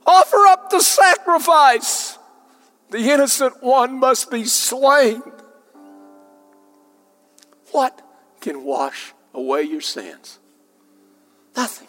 Offer 0.05 0.47
up 0.47 0.69
the 0.69 0.79
sacrifice. 0.79 2.17
The 2.89 3.11
innocent 3.11 3.61
one 3.61 3.99
must 3.99 4.31
be 4.31 4.45
slain. 4.45 5.21
What 7.71 8.01
can 8.39 8.63
wash 8.63 9.13
away 9.33 9.63
your 9.63 9.81
sins? 9.81 10.39
Nothing. 11.55 11.87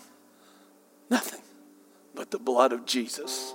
Nothing 1.09 1.41
but 2.15 2.31
the 2.31 2.39
blood 2.39 2.73
of 2.73 2.85
Jesus. 2.85 3.55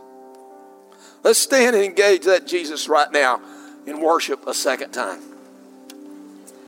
Let's 1.26 1.40
stand 1.40 1.76
and 1.76 1.84
engage 1.84 2.26
that 2.26 2.46
Jesus 2.46 2.88
right 2.88 3.12
now 3.12 3.42
in 3.88 4.00
worship 4.00 4.46
a 4.46 4.54
second 4.54 4.92
time. 4.92 5.20